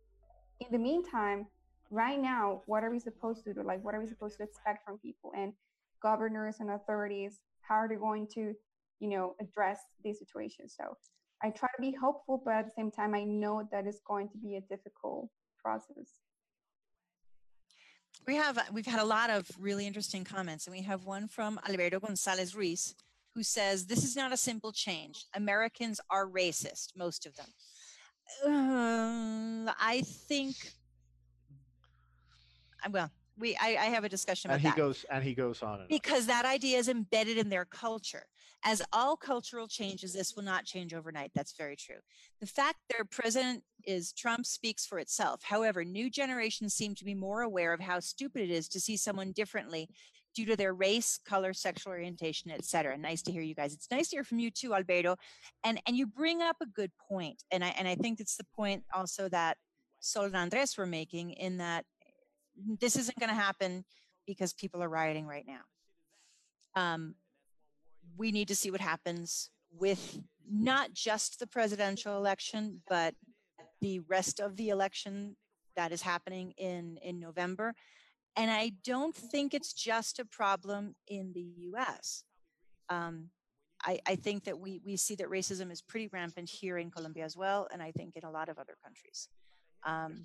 [0.60, 1.47] in the meantime,
[1.91, 3.64] right now, what are we supposed to do?
[3.64, 5.53] Like, what are we supposed to expect from people and
[6.01, 7.39] governors and authorities?
[7.62, 8.53] How are they going to,
[8.99, 10.76] you know, address these situations?
[10.78, 10.97] So
[11.43, 14.30] I try to be hopeful, but at the same time, I know that it's going
[14.30, 15.30] to be a difficult
[15.64, 16.22] process.
[18.26, 21.60] We have we've had a lot of really interesting comments, and we have one from
[21.70, 22.95] Alberto Gonzalez Ruiz,
[23.36, 25.26] who says this is not a simple change.
[25.36, 27.45] Americans are racist, most of them.
[28.45, 30.55] Um, I think.
[32.91, 35.61] Well, we I, I have a discussion about and he that goes and he goes
[35.61, 35.88] on and on.
[35.89, 38.25] because that idea is embedded in their culture.
[38.63, 41.32] As all cultural changes, this will not change overnight.
[41.36, 41.97] That's very true.
[42.41, 45.43] The fact their president is Trump speaks for itself.
[45.43, 48.97] However, new generations seem to be more aware of how stupid it is to see
[48.97, 49.89] someone differently
[50.38, 52.96] due to their race, color, sexual orientation, etc.
[52.96, 53.74] Nice to hear you guys.
[53.74, 55.16] It's nice to hear from you too, Alberto.
[55.64, 57.44] And and you bring up a good point.
[57.50, 59.58] And I and I think it's the point also that
[60.00, 61.86] Sol and Andres were making in that
[62.80, 63.84] this isn't going to happen
[64.28, 65.64] because people are rioting right now.
[66.76, 67.16] Um,
[68.16, 73.16] we need to see what happens with not just the presidential election, but
[73.82, 75.36] the rest of the election
[75.76, 77.74] that is happening in, in November.
[78.38, 82.24] And I don't think it's just a problem in the US.
[82.90, 83.32] Um,
[83.84, 87.26] I, I, think that we, we see that racism is pretty rampant here in Colombia
[87.26, 89.28] as well, and I think in a lot of other countries.
[89.86, 90.24] Um,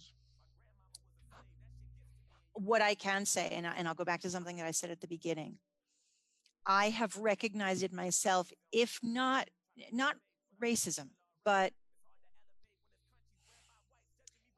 [2.53, 4.91] what I can say, and, I, and I'll go back to something that I said
[4.91, 5.57] at the beginning,
[6.67, 9.49] I have recognized it myself, if not
[9.91, 10.17] not
[10.63, 11.09] racism,
[11.45, 11.73] but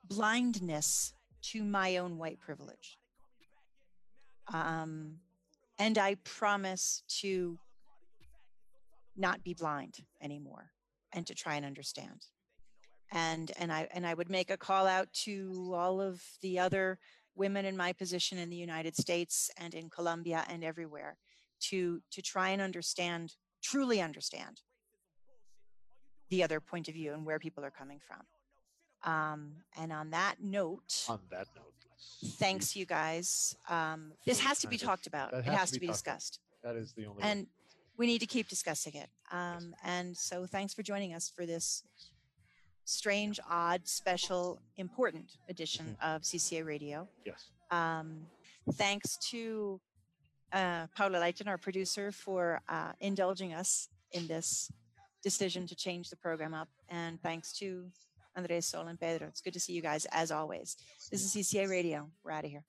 [0.03, 2.99] blindness to my own white privilege.
[4.53, 5.17] Um,
[5.79, 7.59] and I promise to
[9.17, 10.71] not be blind anymore
[11.13, 12.27] and to try and understand.
[13.13, 16.99] And and I and I would make a call out to all of the other
[17.37, 21.17] women in my position in the United States and in Colombia and everywhere
[21.61, 24.63] to to try and understand, truly understand
[26.31, 29.13] the other point of view and where people are coming from.
[29.13, 31.84] Um, and on that note, on that note,
[32.39, 33.57] thanks you guys.
[33.69, 35.33] Um, this has to be talked about.
[35.33, 36.41] It has, to be, discussed.
[36.63, 37.23] That is the only.
[37.23, 37.47] And way.
[37.97, 39.09] we need to keep discussing it.
[39.33, 41.83] Um, and so, thanks for joining us for this
[42.85, 46.15] strange, odd, special, important edition mm-hmm.
[46.15, 47.09] of CCA Radio.
[47.25, 47.47] Yes.
[47.71, 48.27] Um,
[48.75, 49.81] thanks to
[50.53, 54.71] uh, Paula Leighton, our producer, for uh, indulging us in this
[55.23, 56.69] decision to change the program up.
[56.89, 57.87] And thanks to
[58.37, 59.29] Andres, Sol, and Pedro.
[59.29, 60.77] It's good to see you guys as always.
[61.11, 62.09] This is CCA Radio.
[62.23, 62.65] We're out of here.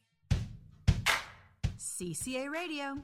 [1.78, 2.97] CCA Radio.